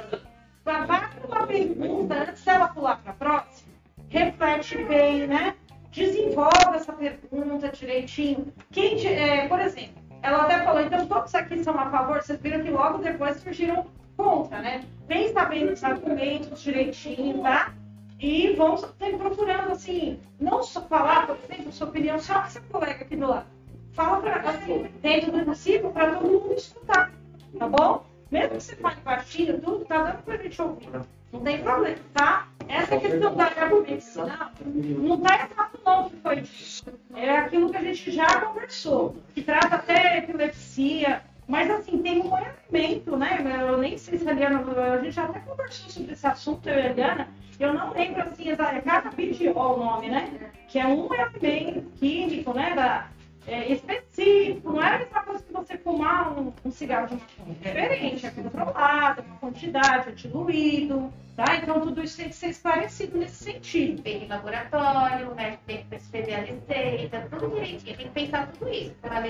para 0.86 1.10
uma 1.28 1.48
pergunta, 1.48 2.16
antes 2.16 2.44
dela 2.44 2.68
pular 2.68 3.02
para 3.02 3.12
a 3.12 3.16
próxima, 3.16 3.72
reflete 4.10 4.84
bem, 4.84 5.28
né? 5.28 5.56
Desenvolve 5.92 6.76
essa 6.76 6.94
pergunta 6.94 7.70
direitinho. 7.70 8.54
Quem, 8.72 9.06
é, 9.08 9.48
por 9.48 9.60
exemplo, 9.60 10.02
ela 10.22 10.44
até 10.44 10.64
falou, 10.64 10.82
então 10.82 11.08
todos 11.08 11.34
aqui 11.34 11.64
são 11.64 11.78
a 11.80 11.90
favor, 11.90 12.22
vocês 12.22 12.40
viram 12.40 12.64
que 12.64 12.70
logo 12.70 13.00
depois 13.00 13.38
surgiram 13.38 13.86
contra, 14.16 14.60
né? 14.60 14.84
Pensa 15.08 15.46
bem 15.46 15.66
nos 15.66 15.84
argumentos 15.84 16.62
direitinho, 16.62 17.42
tá? 17.42 17.74
E 18.20 18.54
vamos 18.54 18.82
sempre 19.00 19.18
procurando, 19.18 19.72
assim, 19.72 20.20
não 20.40 20.62
só 20.62 20.82
falar, 20.82 21.26
por 21.26 21.38
exemplo, 21.38 21.72
sua 21.72 21.88
opinião, 21.88 22.20
só 22.20 22.42
que 22.42 22.52
seu 22.52 22.62
colega 22.64 23.06
aqui 23.06 23.16
do 23.16 23.28
lado. 23.28 23.48
Fala 23.94 24.20
para 24.20 24.50
assim, 24.50 24.88
dentro 25.02 25.32
do 25.32 25.46
possível, 25.46 25.90
para 25.92 26.16
todo 26.16 26.28
mundo 26.30 26.54
escutar, 26.54 27.12
tá 27.58 27.68
bom? 27.68 28.09
Mesmo 28.32 28.50
que 28.50 28.64
você 28.64 28.76
fale 28.76 29.02
baixinho, 29.02 29.60
tudo, 29.60 29.86
tá 29.86 30.04
dando 30.04 30.24
pra 30.24 30.38
gente 30.38 30.62
ouvir. 30.62 30.90
Não 31.32 31.42
tem 31.42 31.62
problema, 31.62 31.98
tá? 32.14 32.48
Essa 32.68 32.98
questão 32.98 33.36
da 33.36 33.50
medicinal 33.82 34.52
não 34.66 35.20
tá 35.22 35.36
errado 35.36 35.80
não 35.86 36.10
que 36.10 36.16
foi 36.18 36.36
dito. 36.42 37.00
É 37.16 37.38
aquilo 37.38 37.70
que 37.72 37.78
a 37.78 37.84
gente 37.84 38.12
já 38.12 38.42
conversou, 38.42 39.16
que 39.34 39.42
trata 39.42 39.76
até 39.76 40.20
epilepsia, 40.20 41.24
mas 41.48 41.70
assim, 41.72 41.98
tem 42.04 42.22
um 42.22 42.32
elemento, 42.38 43.18
né? 43.18 43.40
Eu 43.68 43.80
nem 43.80 43.98
sei 43.98 44.20
se 44.20 44.28
a 44.28 44.32
Eliana, 44.32 44.64
a 44.94 45.02
gente 45.02 45.12
já 45.12 45.26
até 45.26 45.40
conversou 45.40 45.90
sobre 45.90 46.14
esse 46.14 46.28
assunto, 46.28 46.70
eu 46.70 46.76
e 46.76 46.82
a 46.82 46.90
Eliana, 46.92 47.28
eu 47.60 47.74
não 47.74 47.92
lembro 47.92 48.22
assim, 48.22 48.50
é 48.50 48.56
canabidiol 48.56 49.76
o 49.76 49.84
nome, 49.84 50.10
né? 50.10 50.52
Que 50.68 50.78
é 50.78 50.88
um 50.88 51.10
elemento 51.14 51.90
químico, 51.98 52.54
né? 52.54 52.76
Da, 52.76 53.08
é, 53.50 53.72
específico, 53.72 54.72
não 54.72 54.82
é 54.82 54.96
a 54.96 55.00
mesma 55.00 55.24
coisa 55.24 55.44
que 55.44 55.52
você 55.52 55.78
fumar 55.78 56.38
um, 56.38 56.54
um 56.64 56.72
cigarro 56.72 57.08
de 57.08 57.16
maconha. 57.16 57.58
É 57.64 57.70
diferente, 57.70 58.26
é 58.26 58.30
controlado, 58.30 59.22
uma 59.24 59.36
quantidade, 59.38 60.10
é 60.10 60.12
diluído, 60.12 61.12
tá? 61.36 61.56
Então 61.56 61.82
tudo 61.82 62.04
isso 62.04 62.18
tem 62.18 62.30
que 62.30 62.36
ser 62.36 62.50
esclarecido 62.50 63.18
nesse 63.18 63.44
sentido. 63.44 64.02
Feito 64.04 64.26
em 64.26 64.28
laboratório, 64.28 65.32
o 65.32 65.36
médico 65.36 65.64
tem 65.66 65.78
que 65.78 65.86
prescrever 65.86 66.36
a 66.36 66.42
receita, 66.42 67.28
tudo 67.30 67.50
direitinho. 67.50 67.98
Tem 67.98 68.08
que 68.08 68.14
pensar 68.14 68.48
tudo 68.52 68.70
isso 68.70 68.96
para 69.02 69.22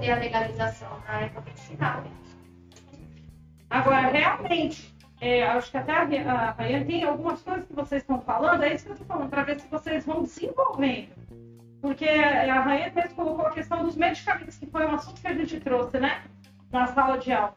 ter 0.00 0.10
a 0.10 0.16
legalização 0.16 1.00
da 1.06 1.20
erva 1.20 1.40
medicinal. 1.40 2.04
Agora, 3.68 4.08
realmente, 4.08 4.94
é, 5.20 5.46
acho 5.46 5.70
que 5.70 5.76
até 5.76 5.92
a 5.92 6.50
Rayane 6.52 6.84
tem 6.86 7.04
algumas 7.04 7.42
coisas 7.42 7.66
que 7.66 7.72
vocês 7.72 8.02
estão 8.02 8.20
falando, 8.20 8.62
é 8.62 8.74
isso 8.74 8.84
que 8.84 8.90
eu 8.90 8.94
estou 8.94 9.06
falando, 9.06 9.28
para 9.28 9.42
ver 9.42 9.60
se 9.60 9.68
vocês 9.68 10.06
vão 10.06 10.22
desenvolvendo. 10.22 11.10
Porque 11.80 12.06
a 12.06 12.60
Rayane 12.60 12.94
mesmo 12.94 13.14
colocou 13.14 13.46
a 13.46 13.52
questão 13.52 13.82
dos 13.82 13.96
medicamentos, 13.96 14.58
que 14.58 14.66
foi 14.66 14.84
um 14.84 14.94
assunto 14.94 15.20
que 15.20 15.26
a 15.26 15.34
gente 15.34 15.58
trouxe, 15.60 15.98
né? 15.98 16.22
Na 16.70 16.86
sala 16.88 17.16
de 17.16 17.32
aula. 17.32 17.54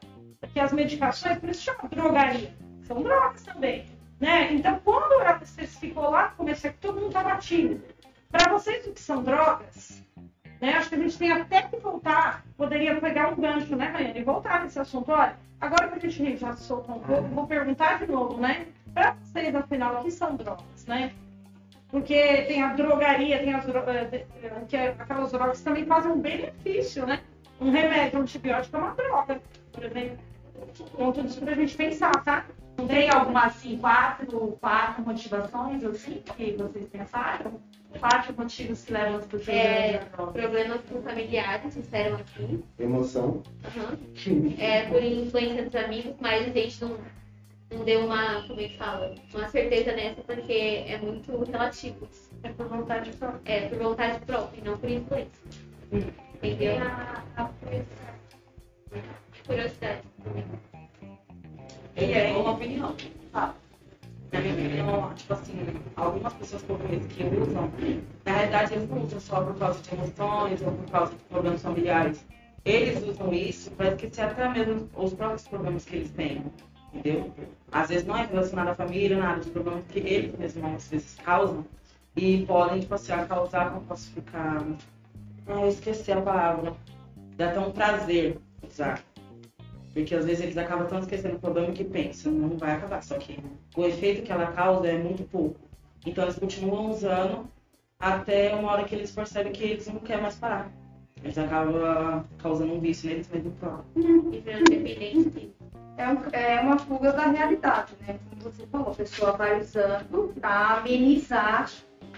Que 0.52 0.60
as 0.60 0.72
medicações, 0.72 1.38
por 1.38 1.48
isso 1.48 1.62
chama 1.62 1.88
drogaria, 1.90 2.54
são 2.82 3.02
drogas 3.02 3.42
também. 3.42 3.86
Né? 4.20 4.52
Então, 4.52 4.80
quando 4.84 5.20
ela 5.20 5.38
especificou 5.42 6.10
lá 6.10 6.30
no 6.30 6.36
começo, 6.36 6.66
é 6.66 6.70
que 6.70 6.78
todo 6.78 6.94
mundo 6.94 7.08
estava 7.08 7.36
tímido. 7.36 7.82
Para 8.30 8.50
vocês, 8.50 8.86
o 8.86 8.92
que 8.92 9.00
são 9.00 9.22
drogas, 9.22 10.02
né? 10.60 10.74
Acho 10.74 10.88
que 10.88 10.94
a 10.94 10.98
gente 10.98 11.18
tem 11.18 11.32
até 11.32 11.62
que 11.62 11.76
voltar, 11.76 12.44
poderia 12.56 12.98
pegar 13.00 13.32
um 13.32 13.36
gancho, 13.36 13.76
né, 13.76 13.86
Rayane? 13.88 14.20
E 14.20 14.24
voltar 14.24 14.62
nesse 14.62 14.78
assunto. 14.78 15.12
Olha, 15.12 15.36
agora 15.60 15.88
que 15.88 16.06
a 16.06 16.10
gente 16.10 16.36
já 16.36 16.54
soltou 16.54 16.96
um 16.96 17.00
pouco, 17.00 17.28
vou 17.28 17.46
perguntar 17.46 17.98
de 17.98 18.10
novo, 18.10 18.40
né? 18.40 18.66
Para 18.92 19.12
vocês, 19.12 19.54
afinal, 19.54 20.00
o 20.00 20.04
que 20.04 20.10
são 20.10 20.36
drogas, 20.36 20.86
né? 20.86 21.12
Porque 21.94 22.42
tem 22.48 22.60
a 22.60 22.72
drogaria, 22.72 23.38
tem 23.38 23.54
as 23.54 23.64
dro- 23.66 23.88
eh, 23.88 24.04
de- 24.06 24.16
eh, 24.42 24.64
que 24.68 24.76
é 24.76 24.88
aquelas 24.98 25.30
drogas 25.30 25.58
que 25.58 25.64
também 25.64 25.84
fazem 25.86 26.10
um 26.10 26.18
benefício, 26.20 27.06
né? 27.06 27.20
Um 27.60 27.70
remédio, 27.70 28.18
um 28.18 28.22
antibiótico 28.22 28.74
é 28.74 28.78
uma 28.80 28.94
droga, 28.96 29.40
por 29.72 29.84
exemplo. 29.84 30.18
Então, 30.92 31.12
tudo 31.12 31.28
isso 31.28 31.40
pra 31.40 31.54
gente 31.54 31.76
pensar, 31.76 32.10
tá? 32.24 32.46
Não 32.76 32.88
tem 32.88 33.08
algumas 33.08 33.44
assim, 33.54 33.78
quatro, 33.78 34.58
quatro 34.60 35.04
motivações 35.04 35.84
assim 35.84 36.20
que 36.36 36.56
vocês 36.58 36.84
pensaram? 36.88 37.60
Quatro 38.00 38.34
motivos 38.36 38.84
que 38.84 38.92
levam 38.92 39.18
as 39.18 39.26
pessoas 39.26 39.48
É, 39.56 39.86
a 39.94 39.98
usar 40.00 40.08
drogas. 40.16 40.32
problemas 40.42 40.80
com 40.90 41.00
familiares, 41.00 41.74
disseram 41.76 42.16
aqui. 42.16 42.64
Emoção. 42.80 43.40
Aham. 43.64 43.96
É, 44.58 44.82
por 44.88 45.00
influência 45.00 45.62
dos 45.62 45.76
amigos, 45.76 46.14
mas 46.20 46.42
a 46.42 46.50
gente 46.50 46.84
não, 46.84 46.96
não 47.74 47.84
deu 47.84 48.04
uma, 48.04 48.42
como 48.46 48.60
é 48.60 48.68
que 48.68 48.76
fala, 48.76 49.14
uma 49.32 49.48
certeza 49.48 49.92
nessa, 49.92 50.22
porque 50.22 50.84
é 50.86 50.98
muito 50.98 51.44
relativo. 51.44 52.08
É 52.42 52.48
por 52.50 52.66
vontade 52.68 53.10
própria. 53.12 53.52
É, 53.52 53.68
por 53.68 53.78
vontade 53.78 54.24
própria, 54.24 54.60
e 54.60 54.64
não 54.64 54.78
por 54.78 54.90
influência. 54.90 55.42
Entendeu? 56.42 56.76
Curiosidade. 59.46 60.02
E 61.96 62.12
é 62.12 62.36
uma 62.36 62.52
opinião. 62.52 62.94
Tá? 63.32 63.54
Na 64.32 64.40
minha 64.40 64.54
opinião, 64.54 65.14
tipo 65.14 65.32
assim, 65.32 65.52
algumas 65.96 66.32
pessoas 66.34 66.62
que 66.62 66.70
eu 66.70 66.78
conheço 66.78 67.08
que 67.08 67.24
usam, 67.24 67.70
na 68.24 68.32
realidade 68.32 68.74
eles 68.74 68.88
não 68.88 69.02
usam 69.02 69.20
só 69.20 69.44
por 69.44 69.56
causa 69.58 69.80
de 69.80 69.94
emoções 69.94 70.62
ou 70.62 70.72
por 70.72 70.90
causa 70.90 71.12
de 71.12 71.18
problemas 71.24 71.62
familiares. 71.62 72.24
Eles 72.64 73.02
usam 73.06 73.32
isso 73.32 73.70
para 73.72 73.88
esquecer 73.88 74.22
até 74.22 74.48
mesmo 74.48 74.88
os 74.96 75.14
próprios 75.14 75.46
problemas 75.46 75.84
que 75.84 75.96
eles 75.96 76.10
têm. 76.10 76.42
Entendeu? 76.94 77.32
Às 77.72 77.88
vezes 77.88 78.06
não 78.06 78.16
é 78.16 78.24
relacionado 78.24 78.68
à 78.68 78.74
família, 78.74 79.18
nada, 79.18 79.40
os 79.40 79.48
problemas 79.48 79.84
que 79.88 79.98
eles 79.98 80.38
mesmos 80.38 80.64
às 80.64 80.88
vezes 80.88 81.16
causam 81.24 81.64
e 82.16 82.46
podem, 82.46 82.80
tipo 82.80 82.94
assim, 82.94 83.12
causar, 83.26 83.70
como 83.70 83.86
posso 83.86 84.10
ficar. 84.12 84.64
Ah, 85.46 85.60
eu 85.60 85.68
esqueci 85.68 86.12
a 86.12 86.20
palavra. 86.20 86.72
Dá 87.36 87.50
até 87.50 87.58
um 87.58 87.72
prazer 87.72 88.38
usar. 88.62 89.02
Porque 89.92 90.14
às 90.14 90.24
vezes 90.24 90.42
eles 90.42 90.56
acabam 90.56 90.86
tão 90.86 91.00
esquecendo 91.00 91.36
o 91.36 91.40
problema 91.40 91.72
que 91.72 91.84
pensam, 91.84 92.32
não 92.32 92.56
vai 92.56 92.72
acabar. 92.72 93.02
Só 93.02 93.18
que 93.18 93.38
o 93.76 93.84
efeito 93.84 94.22
que 94.22 94.32
ela 94.32 94.46
causa 94.52 94.86
é 94.86 94.96
muito 94.96 95.24
pouco. 95.24 95.58
Então 96.06 96.24
eles 96.24 96.38
continuam 96.38 96.90
usando 96.90 97.48
até 97.98 98.54
uma 98.54 98.72
hora 98.72 98.84
que 98.84 98.94
eles 98.94 99.10
percebem 99.10 99.52
que 99.52 99.64
eles 99.64 99.86
não 99.86 99.98
querem 100.00 100.22
mais 100.22 100.36
parar. 100.36 100.70
Eles 101.22 101.38
acabam 101.38 102.24
causando 102.38 102.74
um 102.74 102.80
vício 102.80 103.08
neles 103.08 103.28
mesmos 103.28 103.54
próprios. 103.54 103.86
E 103.96 104.40
virando 104.40 104.64
dependente. 104.70 105.54
É, 105.96 106.08
um- 106.08 106.18
é 106.32 106.60
uma 106.60 106.78
fuga 106.78 107.12
da 107.12 107.26
realidade, 107.26 107.94
né? 108.06 108.18
Como 108.28 108.42
você 108.42 108.66
falou, 108.66 108.90
a 108.90 108.94
pessoa 108.94 109.32
vai 109.32 109.60
usando 109.60 110.34
para 110.40 110.78
amenizar 110.78 111.70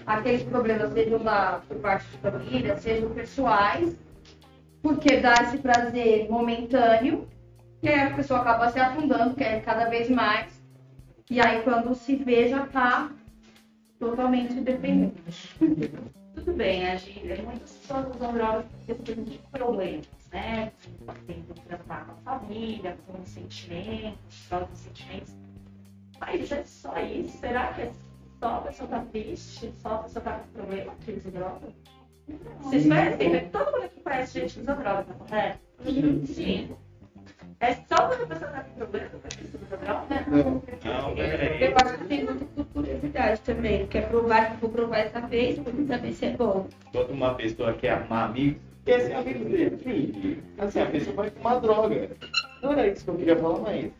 aqueles 0.05 0.43
problemas, 0.43 0.91
sejam 0.93 1.19
da, 1.19 1.61
por 1.67 1.77
parte 1.77 2.07
de 2.09 2.17
família, 2.17 2.77
sejam 2.77 3.09
pessoais, 3.11 3.95
porque 4.81 5.17
dá 5.17 5.33
esse 5.43 5.57
prazer 5.59 6.29
momentâneo, 6.29 7.27
e 7.83 7.89
aí 7.89 7.99
a 8.01 8.15
pessoa 8.15 8.39
acaba 8.39 8.69
se 8.69 8.79
afundando, 8.79 9.35
quer 9.35 9.61
cada 9.61 9.85
vez 9.89 10.09
mais, 10.09 10.63
e 11.29 11.39
aí 11.39 11.61
quando 11.61 11.93
se 11.93 12.15
vê 12.15 12.47
já 12.47 12.63
está 12.63 13.11
totalmente 13.99 14.53
dependente. 14.61 15.55
Tudo 16.35 16.53
bem, 16.53 16.83
né, 16.83 16.97
Gília? 16.97 17.41
Muitas 17.41 17.71
pessoas 17.71 18.15
usam 18.15 18.33
drogas 18.33 18.65
por 18.65 18.95
questão 18.95 19.23
de 19.23 19.37
problemas, 19.51 20.07
né? 20.31 20.71
Tem 21.25 21.41
que 21.41 21.61
tratar 21.61 22.05
com 22.05 22.11
a 22.29 22.39
família, 22.39 22.97
com 23.07 23.21
os 23.21 23.29
sentimentos, 23.29 24.45
drogas 24.47 24.69
dos 24.69 24.79
sentimentos. 24.79 25.35
Mas 26.19 26.51
é 26.51 26.63
só 26.63 26.99
isso? 26.99 27.37
Será 27.39 27.73
que 27.73 27.81
é 27.81 27.91
só 28.39 28.57
a 28.57 28.61
pessoa 28.61 28.89
tá 28.89 29.05
triste? 29.11 29.73
Só 29.77 29.95
a 29.95 29.97
pessoa 29.99 30.23
tá 30.23 30.39
com 30.39 30.47
problema 30.49 30.93
que 31.03 31.11
usa 31.11 31.31
droga? 31.31 31.67
Vocês 32.61 32.85
conhecem, 32.85 33.29
né? 33.29 33.39
todo 33.51 33.71
mundo 33.71 33.85
aqui 33.85 34.01
conhece 34.01 34.39
gente 34.39 34.53
que 34.53 34.59
usa 34.61 34.75
droga, 34.75 35.05
não 35.29 35.37
é? 35.37 35.57
Sim. 36.25 36.75
É 37.59 37.73
só 37.73 38.07
quando 38.07 38.23
a 38.23 38.27
pessoa 38.27 38.51
tá 38.51 38.59
com 38.63 38.73
problema 38.75 39.09
que 39.09 39.15
a 39.15 39.19
pessoa 39.21 39.67
tá 39.67 39.75
droga? 39.77 40.25
Não, 40.85 41.15
peraí. 41.15 41.63
Eu 41.63 41.75
acho 41.75 41.97
que 41.97 42.05
tem 42.05 42.23
muito 42.23 42.45
por 42.45 42.65
curiosidade 42.65 43.41
também. 43.41 43.87
Quer 43.87 44.09
provar 44.09 44.51
que 44.51 44.61
vou 44.61 44.69
provar 44.69 44.99
essa 44.99 45.21
vez, 45.21 45.57
pra 45.59 45.73
mim 45.73 45.87
saber 45.87 46.13
se 46.13 46.25
é 46.27 46.37
bom. 46.37 46.67
Toda 46.91 47.11
uma 47.11 47.33
pessoa 47.33 47.73
quer 47.73 47.91
arrumar 47.91 48.25
amigos, 48.25 48.61
quer 48.85 48.99
ser 49.01 49.13
amigo 49.13 49.45
dele. 49.45 49.77
Filho, 49.77 50.43
assim, 50.59 50.79
a 50.81 50.85
pessoa 50.85 51.15
vai 51.15 51.29
fumar 51.31 51.59
droga. 51.59 52.09
Não 52.61 52.71
era 52.73 52.87
isso 52.87 53.03
que 53.03 53.09
eu 53.09 53.15
queria 53.15 53.35
falar, 53.35 53.59
mas. 53.59 53.91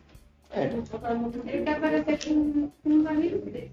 É, 0.50 0.64
Ele 0.64 1.62
quer 1.64 1.76
aparecer 1.76 2.24
com, 2.24 2.70
com 2.82 2.90
os 2.90 3.06
amigos 3.06 3.44
dele. 3.52 3.72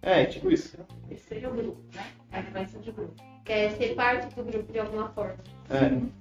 é 0.00 0.24
tipo 0.26 0.50
isso. 0.50 0.78
Esse 1.10 1.24
seria 1.28 1.50
o 1.50 1.54
grupo, 1.54 1.82
né? 1.94 2.04
A 2.30 2.40
influência 2.40 2.78
de 2.80 2.92
grupo. 2.92 3.14
Quer 3.44 3.72
ser 3.72 3.94
parte 3.94 4.34
do 4.34 4.44
grupo 4.44 4.72
de 4.72 4.78
alguma 4.78 5.08
forma. 5.10 5.36
É. 5.70 6.18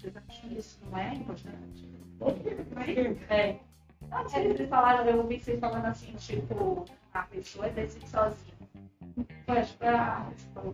Vocês 0.00 0.16
acham 0.16 0.48
que 0.48 0.58
isso 0.58 0.78
não 0.90 0.98
é 0.98 1.14
importante? 1.14 1.88
É. 3.28 3.56
Não, 4.10 4.28
se 4.28 4.38
eles 4.38 4.68
falaram, 4.68 5.04
eu 5.04 5.18
ouvi 5.18 5.38
vocês 5.38 5.60
falando 5.60 5.84
assim, 5.84 6.12
tipo, 6.14 6.86
a 7.12 7.22
pessoa 7.24 7.68
decide 7.68 8.08
sozinha. 8.08 8.54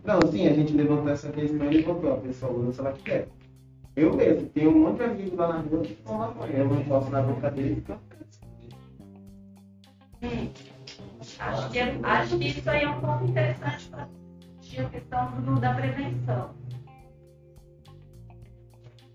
Não, 0.05 0.31
sim, 0.31 0.47
a 0.47 0.53
gente 0.53 0.73
levantou 0.73 1.09
essa 1.09 1.29
questão 1.31 1.71
e 1.71 1.83
botou 1.83 2.13
a 2.13 2.17
pessoa 2.17 2.51
usa 2.53 2.71
se 2.71 2.79
ela 2.79 2.93
quer. 2.93 3.27
Eu 3.97 4.15
mesmo, 4.15 4.47
tenho 4.49 4.69
um 4.69 4.79
monte 4.87 4.97
de 4.99 5.03
amigos 5.03 5.33
lá 5.37 5.47
na 5.49 5.59
rua 5.59 5.81
que 5.81 5.93
estão 5.93 6.17
lá. 6.19 6.33
Eu 6.47 6.69
não 6.69 6.83
posso 6.85 7.09
na 7.09 7.21
boca 7.21 7.51
deles 7.51 7.83
porque 7.83 7.91
eu 7.91 7.99
Acho 11.39 11.69
que, 11.71 11.79
acho 11.79 12.37
que 12.37 12.47
isso 12.47 12.69
aí 12.69 12.83
é 12.83 12.89
um 12.89 13.01
ponto 13.01 13.25
interessante 13.25 13.89
para 13.89 14.03
a 14.03 14.89
questão 14.89 15.41
do- 15.41 15.59
da 15.59 15.73
prevenção. 15.73 16.51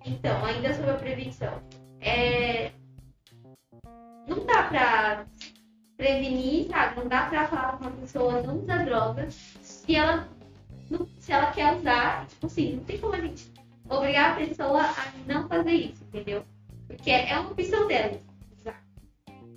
Então, 0.05 0.45
ainda 0.45 0.75
sobre 0.75 0.91
a 0.91 0.95
prevenção. 0.95 1.63
É... 2.01 2.73
Não 4.27 4.45
dá 4.47 4.65
pra 4.65 5.27
prevenir, 5.97 6.69
sabe? 6.69 6.97
Não 7.01 7.09
dá 7.09 7.27
pra 7.27 7.49
falar 7.49 7.77
pra 7.77 7.89
uma 7.89 7.97
pessoa 7.97 8.43
não 8.43 8.59
usar 8.59 8.85
drogas 8.85 9.35
se 9.63 9.95
ela, 9.95 10.29
não- 10.91 11.07
se 11.19 11.33
ela 11.33 11.53
quer 11.53 11.77
usar. 11.77 12.27
Tipo 12.27 12.47
assim, 12.47 12.77
não 12.77 12.85
tem 12.85 12.99
como 12.99 13.15
a 13.15 13.21
gente 13.21 13.53
obrigar 13.89 14.33
a 14.33 14.37
pessoa 14.37 14.81
a 14.83 15.13
não 15.27 15.49
fazer 15.49 15.73
isso, 15.73 16.03
entendeu? 16.05 16.45
Porque 16.87 17.11
é 17.11 17.39
uma 17.39 17.51
opção 17.51 17.87
dela. 17.89 18.19
usar. 18.59 18.83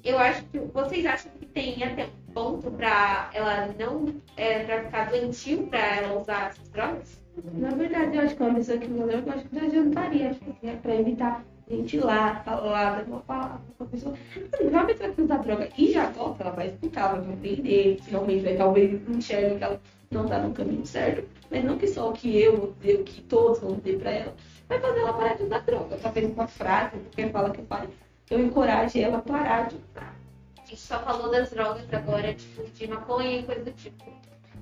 Eu 0.04 0.20
acho 0.20 0.44
que 0.46 0.60
vocês 0.60 1.06
acham 1.06 1.32
que 1.34 1.46
tem 1.46 1.84
até 1.84 2.06
um 2.06 2.34
ponto 2.34 2.70
pra 2.72 3.30
ela 3.34 3.68
não 3.80 4.14
é, 4.38 4.64
pra 4.64 4.84
ficar 4.84 5.10
doentio 5.10 5.68
pra 5.68 5.80
ela 5.80 6.20
usar 6.20 6.50
essas 6.50 6.70
drogas? 6.70 7.25
Na 7.54 7.70
verdade, 7.70 8.16
eu 8.16 8.22
acho 8.24 8.36
que 8.36 8.44
uma 8.44 8.56
pessoa 8.56 8.78
que 8.78 8.88
não 8.88 9.06
lembra, 9.06 9.34
eu 9.34 9.38
acho 9.38 9.50
que 9.50 9.56
não 9.56 9.68
adiantaria. 9.68 10.30
Acho 10.30 10.40
que 10.40 10.68
é 10.68 10.76
pra 10.76 10.96
evitar 10.96 11.44
ventilar, 11.68 12.44
falar, 12.44 13.04
uma 13.08 13.20
palavra 13.22 13.60
pra 13.78 13.88
pessoa. 13.88 14.14
Assim, 14.54 14.68
Uma 14.68 14.86
pessoa 14.86 15.10
que 15.10 15.22
usa 15.22 15.38
droga 15.38 15.70
e 15.78 15.92
já 15.92 16.10
gosta, 16.12 16.44
ela 16.44 16.52
vai 16.52 16.68
explicar, 16.68 17.16
vai 17.16 17.26
compreender, 17.26 18.00
finalmente 18.04 18.44
vai 18.44 18.56
talvez 18.56 19.10
enxergue 19.10 19.58
que 19.58 19.64
ela 19.64 19.82
não 20.12 20.28
tá 20.28 20.40
no 20.40 20.54
caminho 20.54 20.86
certo. 20.86 21.28
Mas 21.52 21.64
não 21.64 21.78
que 21.78 21.88
só 21.88 22.10
o 22.10 22.14
que 22.14 22.40
eu 22.40 22.58
vou 22.58 22.74
dizer, 22.80 23.02
o 23.02 23.04
que 23.04 23.22
todos 23.24 23.60
vão 23.60 23.76
dizer 23.76 24.00
pra 24.00 24.12
ela, 24.12 24.34
vai 24.70 24.80
fazer 24.80 25.00
ela 25.00 25.14
parar 25.14 25.34
de 25.36 25.44
usar 25.44 25.60
droga. 25.60 25.98
Talvez 26.02 26.32
uma 26.32 26.48
frase, 26.48 26.98
porque 26.98 27.28
fala 27.30 27.50
que 27.50 27.62
fale, 27.64 27.90
eu 28.30 28.40
encoraje 28.40 29.02
ela 29.02 29.18
a 29.18 29.22
parar 29.22 29.68
de 29.68 29.76
usar. 29.76 30.16
A 30.58 30.66
gente 30.68 30.80
só 30.80 31.00
falou 31.00 31.30
das 31.30 31.52
drogas 31.52 31.86
agora, 31.94 32.34
tipo, 32.34 32.64
de 32.64 32.88
maconha 32.88 33.40
e 33.40 33.44
coisa 33.44 33.64
do 33.64 33.72
tipo. 33.72 34.06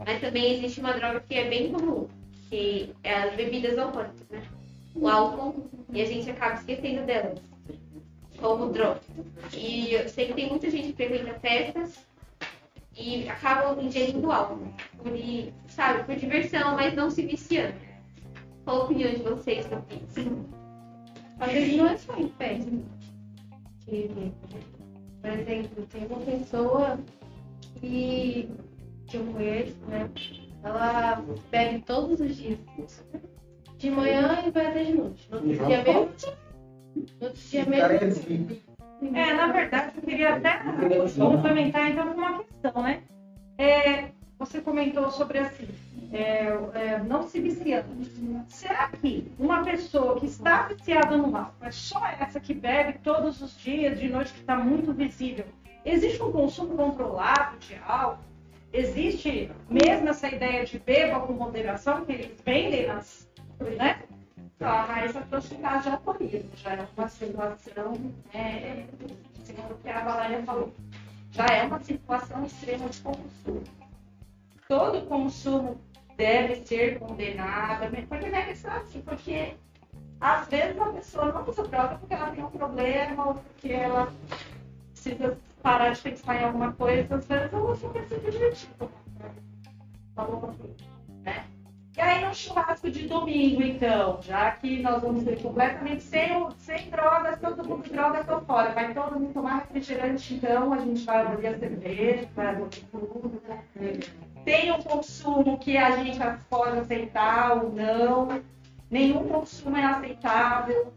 Mas 0.06 0.20
também 0.20 0.58
existe 0.58 0.80
uma 0.80 0.94
droga 0.94 1.22
que 1.22 1.36
é 1.36 1.48
bem 1.48 1.72
comum, 1.72 2.08
que 2.54 2.94
é 3.02 3.16
as 3.16 3.36
bebidas 3.36 3.76
alcoólicas, 3.80 4.30
né? 4.30 4.44
O 4.94 5.08
álcool, 5.08 5.68
e 5.92 6.04
a 6.04 6.06
gente 6.06 6.30
acaba 6.30 6.54
esquecendo 6.54 7.04
delas, 7.04 7.42
como 8.38 8.72
droga. 8.72 9.02
E 9.52 9.96
eu 9.96 10.08
sei 10.08 10.28
que 10.28 10.36
tem 10.36 10.50
muita 10.50 10.70
gente 10.70 10.90
que 10.90 10.94
frequenta 10.94 11.40
festas 11.40 12.06
e 12.96 13.28
acabam 13.28 13.84
ingerindo 13.84 14.32
álcool, 14.32 14.72
por, 14.98 15.14
sabe, 15.68 16.04
por 16.04 16.16
diversão, 16.16 16.76
mas 16.76 16.94
não 16.94 17.10
se 17.10 17.26
viciando. 17.26 17.74
Qual 18.66 18.82
a 18.82 18.84
opinião 18.84 19.12
de 19.12 19.24
vocês 19.24 19.66
sobre 19.66 19.96
isso? 19.96 20.46
Às 21.40 21.52
vezes 21.52 21.76
não 21.76 21.88
é 21.88 21.98
só 21.98 22.16
em 22.16 22.30
festa. 22.30 22.72
que, 23.84 24.12
por 25.22 25.32
exemplo, 25.32 25.88
tem 25.88 26.06
uma 26.06 26.20
pessoa 26.20 27.00
que, 27.80 28.48
que 29.08 29.18
eu 29.18 29.26
conheço, 29.34 29.76
né? 29.88 30.08
Ela 30.64 31.24
bebe 31.52 31.80
todos 31.80 32.20
os 32.20 32.36
dias. 32.36 32.60
De 33.78 33.92
manhã 33.92 34.44
e 34.46 34.52
vai 34.52 34.68
até 34.68 34.84
de 34.84 34.94
noite. 34.94 35.28
No 35.30 35.38
outro 35.38 35.50
dia 35.66 35.84
mesmo. 35.84 36.12
No 36.96 37.28
outro 37.28 37.42
dia 37.42 37.62
é 37.62 37.66
mesmo. 37.66 38.08
assim. 38.08 38.62
É, 39.14 39.34
na 39.34 39.48
verdade, 39.48 39.92
eu 39.98 40.02
queria 40.04 40.36
até 40.36 40.60
complementar 41.18 41.92
então 41.92 42.08
com 42.08 42.18
uma 42.18 42.44
questão, 42.44 42.84
né? 42.84 43.04
É, 43.58 44.10
você 44.40 44.62
comentou 44.62 45.12
sobre 45.12 45.40
assim, 45.40 45.68
é, 46.14 46.46
é, 46.74 47.00
não 47.00 47.24
se 47.24 47.42
viciando. 47.42 47.88
Será 48.48 48.88
que 48.90 49.32
uma 49.38 49.64
pessoa 49.64 50.18
que 50.20 50.26
está 50.28 50.64
viciada 50.68 51.18
no 51.18 51.36
álcool, 51.36 51.66
é 51.66 51.72
só 51.72 52.06
essa 52.08 52.40
que 52.40 52.54
bebe 52.54 53.00
todos 53.00 53.42
os 53.42 53.58
dias, 53.60 54.00
de 54.00 54.08
noite, 54.08 54.32
que 54.32 54.40
está 54.40 54.56
muito 54.56 54.94
visível, 54.94 55.46
existe 55.84 56.22
um 56.24 56.32
consumo 56.32 56.78
controlado 56.78 57.58
de 57.58 57.76
álcool? 57.86 58.33
Existe 58.74 59.52
mesmo 59.70 60.10
essa 60.10 60.28
ideia 60.28 60.66
de 60.66 60.80
beba 60.80 61.20
com 61.20 61.34
moderação 61.34 62.04
que 62.04 62.12
eles 62.12 62.42
vendem 62.44 62.88
nas, 62.88 63.30
né? 63.78 64.02
Só 64.58 64.88
mais 64.88 65.16
aproximar 65.16 65.82
de 65.84 65.90
alcoolismo, 65.90 66.50
já 66.56 66.74
é 66.74 66.88
uma 66.98 67.08
situação, 67.08 67.94
é, 68.34 68.86
segundo 69.44 69.74
o 69.74 69.78
que 69.78 69.90
a 69.90 70.04
Valéria 70.04 70.42
falou, 70.44 70.74
já 71.32 71.46
é 71.46 71.64
uma 71.64 71.80
situação 71.82 72.46
extrema 72.46 72.90
de 72.90 73.00
consumo. 73.02 73.64
Todo 74.68 75.06
consumo 75.08 75.80
deve 76.18 76.56
ser 76.66 76.98
condenado, 76.98 77.92
porque 78.08 78.30
deve 78.30 78.56
ser 78.56 78.70
assim, 78.70 79.02
porque 79.02 79.54
às 80.20 80.48
vezes 80.48 80.80
a 80.80 80.86
pessoa 80.86 81.32
não 81.32 81.48
usa 81.48 81.68
droga 81.68 81.98
porque 81.98 82.14
ela 82.14 82.32
tem 82.32 82.44
um 82.44 82.50
problema 82.50 83.28
ou 83.28 83.34
porque 83.36 83.72
ela 83.72 84.12
precisa 84.94 85.38
parar 85.64 85.92
de 85.92 86.02
pensar 86.02 86.42
em 86.42 86.44
alguma 86.44 86.74
coisa, 86.74 87.16
às 87.16 87.26
vezes 87.26 87.54
ela 87.54 87.76
só 87.76 87.90
quer 87.90 88.04
se 88.04 88.20
divertir. 88.20 88.70
Falou, 90.14 90.54
né? 91.24 91.46
E 91.96 92.02
aí 92.02 92.26
no 92.26 92.36
churrasco 92.36 92.92
de 92.92 93.08
domingo, 93.08 93.64
então, 93.64 94.20
já 94.22 94.52
que 94.52 94.82
nós 94.82 95.02
vamos 95.02 95.24
ser 95.24 95.42
completamente 95.42 96.04
sem, 96.04 96.50
sem 96.58 96.90
drogas, 96.90 97.40
todo 97.40 97.68
mundo 97.68 97.90
droga, 97.90 98.24
tô 98.24 98.42
fora. 98.42 98.74
Vai 98.74 98.94
todo 98.94 99.20
mundo 99.20 99.34
tomar 99.34 99.60
refrigerante, 99.60 100.34
então, 100.34 100.74
a 100.74 100.80
gente 100.80 101.06
vai 101.06 101.22
abrir 101.22 101.48
a 101.48 101.58
cerveja, 101.58 102.28
vai 102.36 102.48
abrir 102.48 102.84
tudo, 102.92 103.42
né? 103.48 103.64
Tem 104.44 104.72
um 104.72 104.82
consumo 104.82 105.58
que 105.58 105.78
a 105.78 105.92
gente 105.92 106.20
pode 106.50 106.80
aceitar 106.80 107.64
ou 107.64 107.72
não. 107.72 108.42
Nenhum 108.92 109.28
consumo 109.30 109.78
é 109.78 109.86
aceitável. 109.86 110.92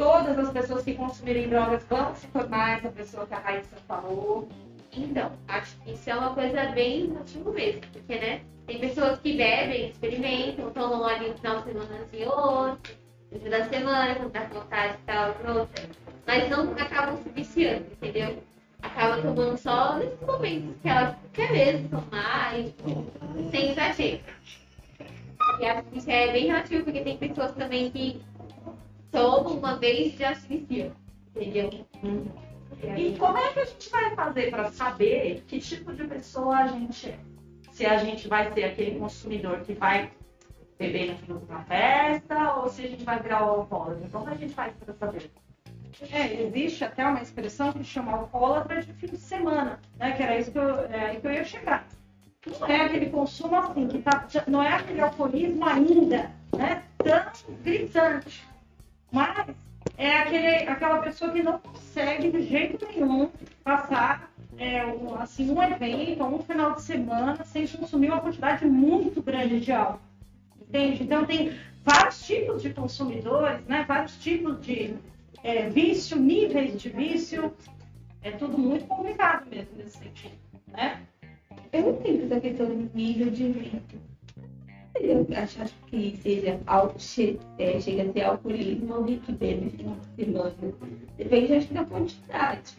Todas 0.00 0.38
as 0.38 0.50
pessoas 0.50 0.82
que 0.82 0.94
consumirem 0.94 1.50
drogas 1.50 1.84
vão 1.84 2.14
se 2.14 2.26
tornar 2.28 2.78
essa 2.78 2.88
pessoa 2.88 3.26
que 3.26 3.34
a 3.34 3.38
Raíssa 3.38 3.76
falou. 3.86 4.48
Então, 4.96 5.30
acho 5.46 5.76
que 5.82 5.92
isso 5.92 6.08
é 6.08 6.14
uma 6.16 6.32
coisa 6.32 6.70
bem 6.70 7.08
relativo 7.08 7.52
mesmo, 7.52 7.82
porque, 7.92 8.14
né, 8.18 8.40
tem 8.66 8.78
pessoas 8.78 9.20
que 9.20 9.36
bebem, 9.36 9.90
experimentam, 9.90 10.70
tomam 10.70 11.06
ali 11.06 11.28
um 11.28 11.34
final 11.34 11.58
de 11.58 11.64
semana 11.64 11.98
assim 12.00 12.24
outro, 12.24 12.94
no 13.30 13.38
dia 13.40 13.50
da 13.50 13.64
semana, 13.66 14.14
quando 14.14 14.32
tá 14.32 14.40
com 14.46 14.60
vontade 14.60 14.94
e 14.94 15.04
tal, 15.04 15.34
pronto. 15.34 15.70
Mas 16.26 16.48
não 16.48 16.72
acabam 16.72 17.18
se 17.18 17.28
viciando, 17.28 17.84
entendeu? 17.92 18.42
Acaba 18.80 19.20
tomando 19.20 19.58
só 19.58 19.98
nesses 19.98 20.20
momentos 20.22 20.76
que 20.80 20.88
ela 20.88 21.18
quer 21.34 21.52
mesmo 21.52 21.88
tomar 21.90 22.58
e 22.58 22.74
sem 23.50 23.72
exagero. 23.72 24.20
E 25.60 25.66
acho 25.66 25.82
que 25.82 25.98
isso 25.98 26.10
é 26.10 26.32
bem 26.32 26.46
relativo, 26.46 26.84
porque 26.84 27.02
tem 27.02 27.18
pessoas 27.18 27.52
também 27.52 27.90
que 27.90 28.22
tomam 29.10 29.58
uma 29.58 29.76
vez 29.76 30.14
já 30.14 30.34
se 30.34 30.46
viciam, 30.48 30.92
entendeu? 31.34 31.86
E 32.96 33.16
como 33.18 33.36
é 33.36 33.52
que 33.52 33.60
a 33.60 33.64
gente 33.64 33.90
vai 33.90 34.14
fazer 34.14 34.50
para 34.50 34.70
saber 34.70 35.44
que 35.46 35.60
tipo 35.60 35.92
de 35.92 36.04
pessoa 36.04 36.56
a 36.56 36.66
gente 36.68 37.10
é? 37.10 37.18
Se 37.72 37.86
a 37.86 37.98
gente 37.98 38.28
vai 38.28 38.52
ser 38.52 38.64
aquele 38.64 38.98
consumidor 38.98 39.60
que 39.60 39.74
vai 39.74 40.10
beber 40.78 41.12
no 41.12 41.18
fim 41.18 41.46
na 41.48 41.62
festa 41.64 42.54
ou 42.54 42.68
se 42.68 42.84
a 42.84 42.88
gente 42.88 43.04
vai 43.04 43.20
virar 43.20 43.44
o 43.44 43.60
alcoólatra? 43.60 44.08
Como 44.10 44.28
a 44.28 44.34
gente 44.34 44.54
faz 44.54 44.72
para 44.74 44.94
saber? 44.94 45.30
É, 46.10 46.42
existe 46.42 46.84
até 46.84 47.04
uma 47.04 47.20
expressão 47.20 47.72
que 47.72 47.84
chama 47.84 48.12
alcoólatra 48.12 48.82
de 48.82 48.92
fim 48.94 49.08
de 49.08 49.18
semana, 49.18 49.78
né? 49.98 50.12
Que 50.12 50.22
era 50.22 50.38
isso 50.38 50.50
que 50.50 50.58
eu, 50.58 50.80
é, 50.86 51.16
que 51.16 51.26
eu 51.26 51.32
ia 51.32 51.44
chegar. 51.44 51.86
Não 52.58 52.66
é 52.66 52.86
aquele 52.86 53.10
consumo 53.10 53.56
assim, 53.56 53.86
que 53.88 53.98
tá, 53.98 54.26
não 54.46 54.62
é 54.62 54.72
aquele 54.72 55.00
alcoolismo 55.00 55.64
ainda, 55.66 56.30
né? 56.56 56.82
Tão 56.98 57.54
gritante. 57.62 58.49
Mas 59.10 59.48
é 59.96 60.18
aquele, 60.18 60.68
aquela 60.68 60.98
pessoa 60.98 61.32
que 61.32 61.42
não 61.42 61.58
consegue 61.58 62.30
de 62.30 62.42
jeito 62.42 62.86
nenhum 62.86 63.30
passar 63.64 64.30
é, 64.58 64.84
um, 64.84 65.14
assim, 65.14 65.50
um 65.50 65.62
evento, 65.62 66.24
um 66.24 66.38
final 66.40 66.74
de 66.74 66.82
semana 66.82 67.42
sem 67.44 67.66
consumir 67.66 68.08
uma 68.08 68.20
quantidade 68.20 68.66
muito 68.66 69.22
grande 69.22 69.60
de 69.60 69.72
álcool. 69.72 70.00
Entende? 70.60 71.02
Então 71.02 71.24
tem 71.24 71.52
vários 71.82 72.24
tipos 72.24 72.62
de 72.62 72.72
consumidores, 72.72 73.64
né? 73.66 73.84
vários 73.88 74.16
tipos 74.18 74.60
de 74.60 74.94
é, 75.42 75.68
vício, 75.68 76.18
níveis 76.18 76.80
de 76.80 76.90
vício. 76.90 77.52
É 78.22 78.30
tudo 78.30 78.58
muito 78.58 78.84
complicado 78.86 79.48
mesmo 79.48 79.76
nesse 79.76 79.98
sentido. 79.98 80.34
Né? 80.68 81.00
Eu 81.72 81.90
entendo 81.90 82.24
essa 82.24 82.40
questão 82.40 82.66
de 82.66 82.90
nível 82.94 83.30
de 83.30 83.50
vício. 83.50 84.09
Eu 85.02 85.26
acho, 85.34 85.64
que 85.86 86.16
seja 86.18 86.60
al- 86.66 86.94
che- 86.98 87.38
é, 87.58 87.80
chega 87.80 88.02
a 88.02 88.12
ser 88.12 88.20
alcoolismo 88.22 88.94
alguém 88.94 89.18
que 89.20 89.32
bebe 89.32 89.70
final 89.70 89.96
semana. 90.16 90.54
Depende, 91.16 91.54
acho 91.54 91.68
que, 91.68 91.74
da 91.74 91.84
quantidade. 91.86 92.76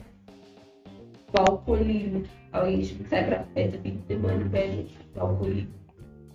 O 1.33 1.51
alcoolismo, 1.51 2.23
alguém 2.53 2.81
que 2.81 3.03
sai 3.09 3.25
pra 3.25 3.43
festa 3.55 3.79
fim 3.81 3.95
de 3.95 4.05
semana 4.05 4.41
e 4.45 4.49
bebe 4.49 4.89
alcoolismo. 5.15 5.73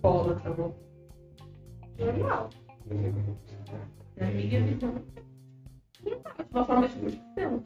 Cola, 0.01 0.35
tá 0.41 0.49
bom? 0.51 0.73
Normal. 1.99 2.49
Na 4.17 4.27
minha 4.27 4.61
visão. 4.63 4.95
Normal, 6.03 6.33
de 6.37 6.51
uma 6.51 6.65
forma 6.65 6.87
de 6.89 6.95
curtição. 6.95 7.63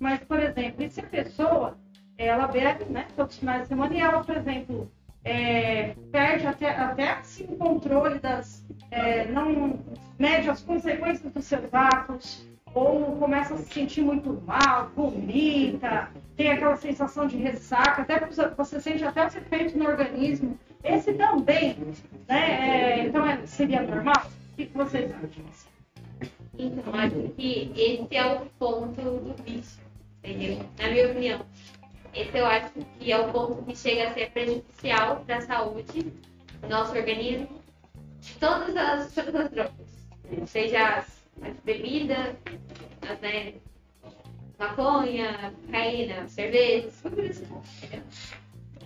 Mas, 0.00 0.20
por 0.24 0.40
exemplo, 0.40 0.82
e 0.82 0.88
se 0.90 1.00
a 1.00 1.06
pessoa 1.06 1.76
ela 2.16 2.46
bebe 2.48 2.84
né, 2.86 3.06
todos 3.16 3.34
os 3.34 3.38
finais 3.40 3.62
de 3.62 3.68
semana 3.68 3.94
e 3.94 4.00
ela, 4.00 4.24
por 4.24 4.36
exemplo, 4.36 4.90
é, 5.26 5.96
perde 6.12 6.46
até, 6.46 6.70
até 6.70 7.10
assim, 7.10 7.46
o 7.50 7.56
controle 7.56 8.20
das. 8.20 8.64
é, 8.92 9.26
não 9.26 9.80
mede 10.16 10.48
as 10.48 10.62
consequências 10.62 11.32
dos 11.32 11.44
seus 11.44 11.74
atos, 11.74 12.46
ou 12.72 13.16
começa 13.16 13.54
a 13.54 13.58
se 13.58 13.74
sentir 13.74 14.02
muito 14.02 14.40
mal, 14.46 14.90
vomita, 14.94 16.10
tem 16.36 16.52
aquela 16.52 16.76
sensação 16.76 17.26
de 17.26 17.36
ressaca, 17.36 18.02
até 18.02 18.20
você, 18.56 18.80
sente 18.80 19.04
até 19.04 19.26
os 19.26 19.34
efeitos 19.34 19.74
no 19.74 19.86
organismo. 19.86 20.56
Esse 20.84 21.12
também, 21.14 21.76
né? 22.28 23.00
é, 23.00 23.06
então 23.06 23.26
é, 23.26 23.44
seria 23.46 23.82
normal? 23.82 24.30
O 24.52 24.56
que 24.56 24.70
vocês 24.72 25.10
acham? 25.12 25.44
Então, 26.56 26.94
acho 26.94 27.34
que 27.36 27.72
esse 27.74 28.16
é 28.16 28.26
o 28.26 28.46
ponto 28.58 29.02
do 29.02 29.34
vício? 29.42 29.84
Na 30.78 30.88
minha 30.88 31.10
opinião. 31.10 31.40
Esse 32.16 32.38
eu 32.38 32.46
acho 32.46 32.72
que 32.72 33.12
é 33.12 33.18
o 33.18 33.30
ponto 33.30 33.62
que 33.62 33.76
chega 33.76 34.08
a 34.08 34.14
ser 34.14 34.30
prejudicial 34.30 35.20
para 35.26 35.36
a 35.36 35.40
saúde 35.42 36.00
do 36.62 36.68
nosso 36.68 36.96
organismo, 36.96 37.60
de 38.20 38.34
todas 38.38 38.74
as, 38.74 39.12
todas 39.12 39.34
as 39.34 39.50
drogas. 39.50 40.08
Seja 40.46 40.96
as, 40.96 41.22
as 41.42 41.60
bebidas, 41.60 42.34
as, 43.06 43.20
né, 43.20 43.52
maconha, 44.58 45.52
cocaína, 45.66 46.26
cerveja, 46.26 46.88
tudo 47.02 47.22
isso. 47.22 47.44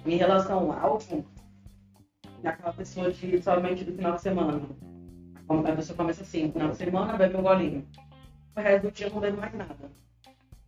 Em 0.04 0.16
relação 0.16 0.72
ao 0.72 0.90
álcool, 0.90 1.24
é 2.42 2.48
aquela 2.48 2.72
pessoa 2.72 3.12
de 3.12 3.40
somente 3.40 3.84
do 3.84 3.92
final 3.92 4.16
de 4.16 4.22
semana. 4.22 4.60
A 5.48 5.76
pessoa 5.76 5.96
começa 5.96 6.22
assim, 6.22 6.50
final 6.50 6.70
de 6.70 6.76
semana 6.76 7.16
bebe 7.16 7.36
um 7.36 7.42
golinho. 7.42 7.86
O 8.56 8.60
resto 8.60 8.88
do 8.88 8.90
dia 8.90 9.08
não 9.08 9.20
bebe 9.20 9.36
mais 9.36 9.54
nada. 9.54 9.90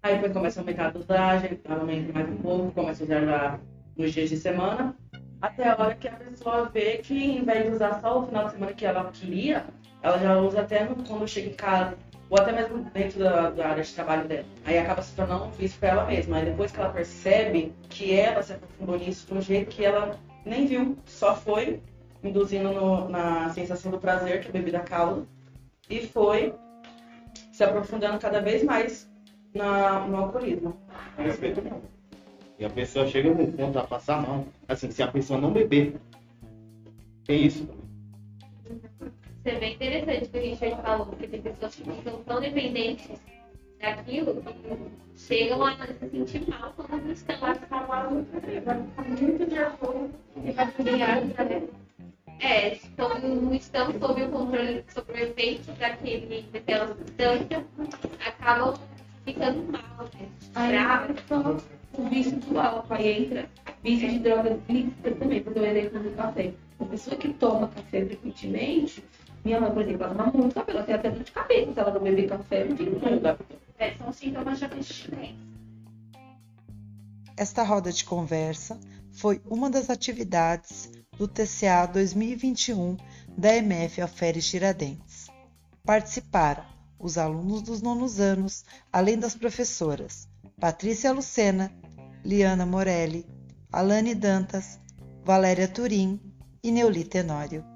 Aí 0.02 0.14
depois 0.14 0.32
começa 0.32 0.58
a 0.58 0.62
aumentar 0.62 0.86
a 0.86 0.90
dosagem, 0.90 1.60
aumenta 1.68 2.12
mais 2.12 2.28
um 2.28 2.36
pouco, 2.38 2.72
começa 2.72 3.04
a 3.04 3.06
usar 3.06 3.60
nos 3.96 4.12
dias 4.12 4.30
de 4.30 4.36
semana. 4.36 4.96
Até 5.40 5.68
a 5.68 5.76
hora 5.78 5.94
que 5.94 6.08
a 6.08 6.12
pessoa 6.12 6.68
vê 6.68 6.98
que 6.98 7.14
em 7.14 7.44
vez 7.44 7.66
de 7.66 7.70
usar 7.72 8.00
só 8.00 8.18
o 8.20 8.26
final 8.26 8.46
de 8.46 8.52
semana 8.52 8.72
que 8.72 8.84
ela 8.84 9.10
queria, 9.12 9.64
ela 10.02 10.18
já 10.18 10.36
usa 10.40 10.62
até 10.62 10.84
no- 10.84 10.96
quando 11.04 11.26
chega 11.28 11.50
em 11.50 11.54
casa, 11.54 11.96
ou 12.28 12.36
até 12.36 12.50
mesmo 12.50 12.82
dentro 12.92 13.20
da, 13.20 13.50
da 13.50 13.68
área 13.68 13.82
de 13.84 13.92
trabalho 13.92 14.26
dela. 14.26 14.44
Aí 14.64 14.76
acaba 14.78 15.02
se 15.02 15.14
tornando 15.14 15.44
um 15.44 15.50
vício 15.50 15.78
para 15.78 15.90
ela 15.90 16.06
mesma. 16.06 16.36
Aí 16.38 16.46
depois 16.46 16.72
que 16.72 16.80
ela 16.80 16.90
percebe 16.90 17.72
que 17.88 18.12
ela 18.18 18.42
se 18.42 18.54
aprofundou 18.54 18.98
nisso 18.98 19.26
de 19.28 19.34
um 19.34 19.40
jeito 19.40 19.68
que 19.70 19.84
ela 19.84 20.18
nem 20.44 20.66
viu, 20.66 20.96
só 21.06 21.36
foi 21.36 21.80
induzindo 22.24 22.70
no- 22.72 23.08
na 23.08 23.50
sensação 23.50 23.90
do 23.92 23.98
prazer 23.98 24.40
que 24.40 24.48
a 24.48 24.52
bebida 24.52 24.80
causa 24.80 25.24
e 25.88 26.04
foi 26.06 26.54
se 27.52 27.62
aprofundando 27.62 28.18
cada 28.18 28.40
vez 28.40 28.64
mais 28.64 29.08
na, 29.54 30.06
no 30.06 30.16
alcoolismo. 30.16 30.76
E 32.58 32.64
a 32.64 32.70
pessoa 32.70 33.06
chega 33.06 33.34
no 33.34 33.52
ponto 33.52 33.78
a 33.78 33.84
passar 33.84 34.22
mal. 34.22 34.46
Assim, 34.68 34.90
se 34.90 35.02
a 35.02 35.08
pessoa 35.08 35.40
não 35.40 35.52
beber. 35.52 35.96
Tem 37.24 37.46
isso. 37.46 37.68
Isso 38.64 39.56
é 39.56 39.58
bem 39.58 39.74
interessante 39.74 40.24
o 40.24 40.28
que 40.28 40.38
a 40.38 40.40
Richard 40.40 40.82
falou, 40.82 41.06
porque 41.06 41.26
tem 41.26 41.42
pessoas 41.42 41.74
que 41.74 41.82
ficam 41.82 42.22
tão 42.22 42.40
dependentes 42.40 43.10
daquilo 43.80 44.40
que 44.40 44.90
chegam 45.16 45.64
a 45.64 45.76
se 45.86 46.08
sentir 46.08 46.48
mal 46.48 46.72
quando 46.76 47.02
não 47.02 47.12
estão 47.12 47.36
Muito 49.20 49.46
de 49.46 49.58
acordo. 49.58 50.10
É, 52.40 52.74
então 52.74 53.18
não 53.20 53.54
estão 53.54 53.92
sob 54.00 54.22
o 54.22 54.30
controle, 54.30 54.84
sob 54.88 55.12
o 55.12 55.16
efeito 55.16 55.72
daquele, 55.72 56.42
daquela 56.52 56.88
substância, 56.88 57.66
acabam 58.24 58.74
ficando 59.24 59.72
mal, 59.72 60.08
né? 60.14 60.28
Aí 60.54 60.76
o 61.94 62.08
vício 62.08 62.36
do 62.38 62.58
álcool, 62.58 62.94
aí 62.94 63.24
entra 63.24 63.48
vício 63.82 64.08
de 64.08 64.18
drogas 64.20 64.58
lícitas 64.68 65.18
também, 65.18 65.42
por 65.42 65.56
exemplo, 65.56 66.00
do 66.00 66.10
café. 66.16 66.54
A 66.80 66.84
pessoa 66.84 67.16
que 67.16 67.32
toma 67.34 67.68
café 67.68 68.04
frequentemente, 68.04 69.04
minha 69.44 69.60
mãe, 69.60 69.70
por 69.70 69.82
exemplo, 69.82 70.04
ela 70.04 70.14
toma 70.14 70.32
muito 70.32 70.54
café, 70.54 70.72
ela 70.72 70.82
tem 70.82 70.94
até 70.94 71.10
dor 71.10 71.22
de 71.22 71.32
cabeça, 71.32 71.72
se 71.72 71.80
ela 71.80 71.92
não 71.92 72.00
beber 72.00 72.28
café, 72.28 72.64
não 72.64 72.76
tem 72.76 73.20
nada. 73.20 73.38
É, 73.78 73.94
são 73.94 74.12
sintomas 74.12 74.58
de 74.58 74.64
abstinência. 74.64 75.52
Esta 77.36 77.62
roda 77.62 77.90
de 77.92 78.04
conversa 78.04 78.78
foi 79.10 79.40
uma 79.48 79.70
das 79.70 79.90
atividades 79.90 80.90
do 81.18 81.26
TCA 81.26 81.86
2021 81.86 82.96
da 83.36 83.56
MF 83.56 84.00
Alferes 84.00 84.48
Tiradentes. 84.48 85.26
Participaram 85.84 86.64
os 87.02 87.18
alunos 87.18 87.62
dos 87.62 87.82
nonos 87.82 88.20
anos, 88.20 88.64
além 88.92 89.18
das 89.18 89.34
professoras 89.34 90.28
Patrícia 90.60 91.12
Lucena, 91.12 91.74
Liana 92.24 92.64
Morelli, 92.64 93.26
Alane 93.72 94.14
Dantas, 94.14 94.78
Valéria 95.24 95.66
Turim 95.66 96.20
e 96.62 96.70
Neuli 96.70 97.02
Tenório. 97.02 97.71